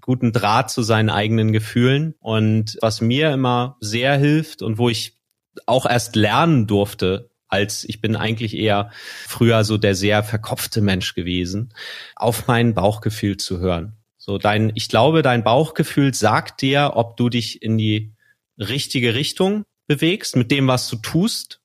guten 0.01 0.31
Draht 0.31 0.71
zu 0.71 0.81
seinen 0.81 1.09
eigenen 1.09 1.51
Gefühlen. 1.51 2.15
Und 2.19 2.77
was 2.81 3.01
mir 3.01 3.31
immer 3.31 3.77
sehr 3.81 4.17
hilft 4.17 4.61
und 4.61 4.77
wo 4.77 4.89
ich 4.89 5.17
auch 5.65 5.85
erst 5.85 6.15
lernen 6.15 6.65
durfte, 6.65 7.29
als 7.47 7.83
ich 7.83 8.01
bin 8.01 8.15
eigentlich 8.15 8.55
eher 8.55 8.91
früher 9.27 9.63
so 9.63 9.77
der 9.77 9.95
sehr 9.95 10.23
verkopfte 10.23 10.81
Mensch 10.81 11.15
gewesen, 11.15 11.73
auf 12.15 12.47
mein 12.47 12.73
Bauchgefühl 12.73 13.37
zu 13.37 13.59
hören. 13.59 13.97
So 14.17 14.37
dein, 14.37 14.71
ich 14.75 14.89
glaube, 14.89 15.21
dein 15.21 15.43
Bauchgefühl 15.43 16.13
sagt 16.13 16.61
dir, 16.61 16.91
ob 16.95 17.15
du 17.17 17.29
dich 17.29 17.61
in 17.61 17.77
die 17.77 18.13
richtige 18.57 19.15
Richtung 19.15 19.63
bewegst 19.87 20.35
mit 20.35 20.51
dem, 20.51 20.67
was 20.67 20.89
du 20.89 20.97
tust. 20.97 21.61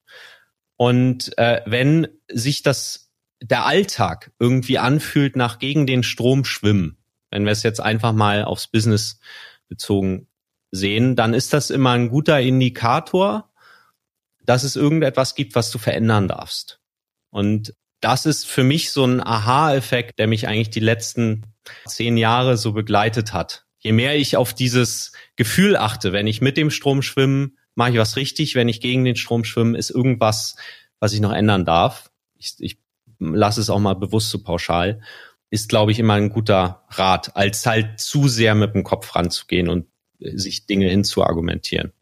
Und 0.76 1.36
äh, 1.38 1.62
wenn 1.66 2.08
sich 2.28 2.62
das 2.62 3.10
der 3.40 3.66
Alltag 3.66 4.30
irgendwie 4.38 4.78
anfühlt 4.78 5.34
nach 5.34 5.58
gegen 5.58 5.86
den 5.86 6.04
Strom 6.04 6.44
schwimmen, 6.44 6.98
wenn 7.30 7.44
wir 7.44 7.52
es 7.52 7.64
jetzt 7.64 7.80
einfach 7.80 8.12
mal 8.12 8.44
aufs 8.44 8.68
Business 8.68 9.18
bezogen 9.68 10.28
sehen, 10.70 11.16
dann 11.16 11.34
ist 11.34 11.52
das 11.52 11.70
immer 11.70 11.92
ein 11.92 12.08
guter 12.08 12.40
Indikator, 12.40 13.51
dass 14.44 14.64
es 14.64 14.76
irgendetwas 14.76 15.34
gibt, 15.34 15.54
was 15.54 15.70
du 15.70 15.78
verändern 15.78 16.28
darfst. 16.28 16.80
Und 17.30 17.74
das 18.00 18.26
ist 18.26 18.46
für 18.46 18.64
mich 18.64 18.90
so 18.90 19.04
ein 19.04 19.20
Aha-Effekt, 19.20 20.18
der 20.18 20.26
mich 20.26 20.48
eigentlich 20.48 20.70
die 20.70 20.80
letzten 20.80 21.46
zehn 21.86 22.16
Jahre 22.16 22.56
so 22.56 22.72
begleitet 22.72 23.32
hat. 23.32 23.64
Je 23.78 23.92
mehr 23.92 24.16
ich 24.16 24.36
auf 24.36 24.54
dieses 24.54 25.12
Gefühl 25.36 25.76
achte, 25.76 26.12
wenn 26.12 26.26
ich 26.26 26.40
mit 26.40 26.56
dem 26.56 26.70
Strom 26.70 27.02
schwimme, 27.02 27.50
mache 27.74 27.92
ich 27.92 27.98
was 27.98 28.16
richtig. 28.16 28.54
Wenn 28.54 28.68
ich 28.68 28.80
gegen 28.80 29.04
den 29.04 29.16
Strom 29.16 29.44
schwimme, 29.44 29.78
ist 29.78 29.90
irgendwas, 29.90 30.56
was 30.98 31.12
ich 31.12 31.20
noch 31.20 31.32
ändern 31.32 31.64
darf. 31.64 32.10
Ich, 32.36 32.54
ich 32.58 32.78
lasse 33.18 33.60
es 33.60 33.70
auch 33.70 33.78
mal 33.78 33.94
bewusst 33.94 34.30
so 34.30 34.42
pauschal 34.42 35.00
ist, 35.52 35.68
glaube 35.68 35.92
ich, 35.92 35.98
immer 35.98 36.14
ein 36.14 36.30
guter 36.30 36.82
Rat, 36.88 37.36
als 37.36 37.66
halt 37.66 38.00
zu 38.00 38.26
sehr 38.26 38.54
mit 38.54 38.74
dem 38.74 38.84
Kopf 38.84 39.14
ranzugehen 39.14 39.68
und 39.68 39.86
äh, 40.18 40.36
sich 40.38 40.66
Dinge 40.66 40.88
hinzuargumentieren. 40.88 41.92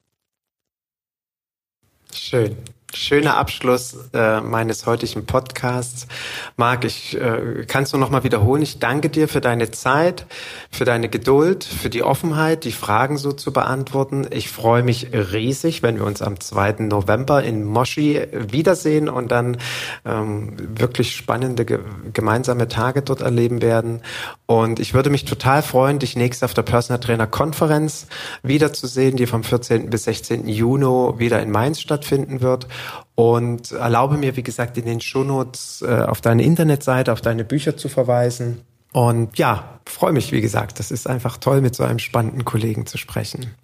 Schön. 2.15 2.57
Schöner 2.93 3.37
Abschluss 3.37 3.97
äh, 4.15 4.41
meines 4.41 4.85
heutigen 4.85 5.25
Podcasts. 5.25 6.09
Marc, 6.57 6.85
ich 6.85 7.17
äh, 7.17 7.65
kannst 7.67 7.93
du 7.93 7.99
noch 7.99 8.11
mal 8.11 8.25
wiederholen. 8.25 8.63
Ich 8.63 8.81
danke 8.81 9.11
dir 9.11 9.29
für 9.29 9.41
deine 9.41 9.71
Zeit, 9.71 10.27
für 10.73 10.85
deine 10.85 11.09
Geduld, 11.09 11.63
für 11.63 11.89
die 11.89 12.03
Offenheit, 12.03 12.65
die 12.65 12.73
Fragen 12.73 13.17
so 13.17 13.33
zu 13.33 13.53
beantworten. 13.53 14.27
Ich 14.31 14.51
freue 14.51 14.83
mich 14.83 15.09
riesig, 15.13 15.85
wenn 15.85 15.99
wir 15.99 16.05
uns 16.05 16.21
am 16.21 16.41
2. 16.41 16.77
November 16.81 17.45
in 17.45 17.65
Moshi 17.65 18.27
wiedersehen 18.33 19.09
und 19.09 19.31
dann 19.31 19.59
ähm, 20.05 20.57
wirklich 20.59 21.15
spannende 21.15 21.65
ge 21.65 21.79
gemeinsame 22.13 22.67
Tage 22.67 23.03
dort 23.03 23.21
erleben 23.21 23.63
werden. 23.63 24.03
Und 24.47 24.81
ich 24.81 24.95
würde 24.95 25.11
mich 25.11 25.25
total 25.25 25.63
freuen, 25.63 26.01
dich 26.01 26.17
nächst 26.17 26.43
auf 26.43 26.55
der 26.55 26.63
Personal 26.63 26.99
Trainer 26.99 27.29
Konferenz 27.29 28.09
wiederzusehen, 28.43 29.17
die 29.17 29.27
vom 29.27 29.45
14. 29.45 29.91
bis 29.91 30.05
16. 30.05 30.49
Juni 30.49 30.81
wieder 30.81 31.41
in 31.41 31.51
Mainz 31.51 31.81
stattfinden 31.81 32.41
wird 32.41 32.67
und 33.15 33.73
erlaube 33.73 34.17
mir, 34.17 34.37
wie 34.37 34.43
gesagt, 34.43 34.79
in 34.79 34.85
den 34.85 35.01
Shownotes 35.01 35.83
äh, 35.83 36.03
auf 36.03 36.21
deine 36.21 36.43
Internetseite, 36.43 37.13
auf 37.13 37.21
deine 37.21 37.45
Bücher 37.45 37.77
zu 37.77 37.89
verweisen. 37.89 38.63
Und 38.93 39.39
ja, 39.39 39.81
freue 39.87 40.13
mich, 40.13 40.33
wie 40.33 40.41
gesagt, 40.41 40.79
das 40.79 40.91
ist 40.91 41.07
einfach 41.07 41.37
toll, 41.37 41.61
mit 41.61 41.75
so 41.75 41.85
einem 41.85 41.99
spannenden 41.99 42.45
Kollegen 42.45 42.87
zu 42.87 42.99
sprechen. 42.99 43.55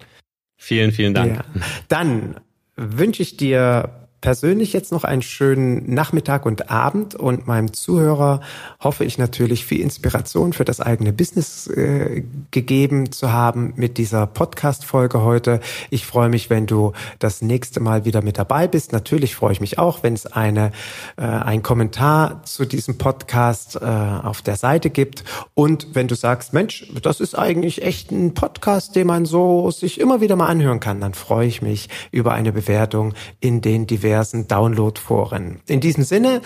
Vielen, 0.57 0.91
vielen 0.91 1.13
Dank. 1.13 1.35
Ja. 1.35 1.61
Dann 1.87 2.39
wünsche 2.75 3.21
ich 3.21 3.37
dir 3.37 4.06
persönlich 4.21 4.73
jetzt 4.73 4.91
noch 4.91 5.03
einen 5.03 5.21
schönen 5.21 5.93
Nachmittag 5.93 6.45
und 6.45 6.71
Abend 6.71 7.13
und 7.13 7.45
meinem 7.45 7.73
Zuhörer 7.73 8.41
hoffe 8.79 9.05
ich 9.05 9.17
natürlich 9.17 9.63
viel 9.65 9.81
Inspiration 9.81 10.53
für 10.53 10.65
das 10.65 10.81
eigene 10.81 11.13
Business 11.13 11.67
äh, 11.67 12.23
gegeben 12.49 13.11
zu 13.11 13.31
haben 13.31 13.73
mit 13.75 13.97
dieser 13.97 14.25
Podcast-Folge 14.25 15.21
heute. 15.21 15.59
Ich 15.91 16.05
freue 16.05 16.29
mich, 16.29 16.49
wenn 16.49 16.65
du 16.65 16.93
das 17.19 17.43
nächste 17.43 17.79
Mal 17.79 18.05
wieder 18.05 18.23
mit 18.23 18.39
dabei 18.39 18.67
bist. 18.67 18.91
Natürlich 18.91 19.35
freue 19.35 19.51
ich 19.51 19.61
mich 19.61 19.77
auch, 19.77 20.01
wenn 20.01 20.15
es 20.15 20.25
eine, 20.25 20.71
äh, 21.17 21.21
ein 21.21 21.61
Kommentar 21.61 22.43
zu 22.43 22.65
diesem 22.65 22.97
Podcast 22.97 23.75
äh, 23.75 23.85
auf 23.85 24.41
der 24.41 24.55
Seite 24.55 24.89
gibt 24.89 25.23
und 25.53 25.93
wenn 25.93 26.07
du 26.07 26.15
sagst, 26.15 26.53
Mensch, 26.53 26.87
das 27.03 27.19
ist 27.19 27.37
eigentlich 27.37 27.83
echt 27.83 28.11
ein 28.11 28.33
Podcast, 28.33 28.95
den 28.95 29.07
man 29.07 29.25
so 29.25 29.69
sich 29.69 29.99
immer 29.99 30.21
wieder 30.21 30.35
mal 30.35 30.47
anhören 30.47 30.79
kann, 30.79 31.01
dann 31.01 31.13
freue 31.13 31.47
ich 31.47 31.61
mich 31.61 31.89
über 32.11 32.33
eine 32.33 32.51
Bewertung 32.51 33.13
in 33.39 33.61
den 33.61 33.85
diversen 33.85 34.06
diversen 34.07 34.47
Download-Foren. 34.47 35.59
In 35.67 35.81
diesem 35.81 36.03
Sinne, 36.03 36.41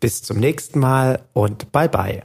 bis 0.00 0.22
zum 0.22 0.38
nächsten 0.38 0.78
Mal 0.78 1.20
und 1.34 1.70
bye 1.70 1.88
bye. 1.88 2.22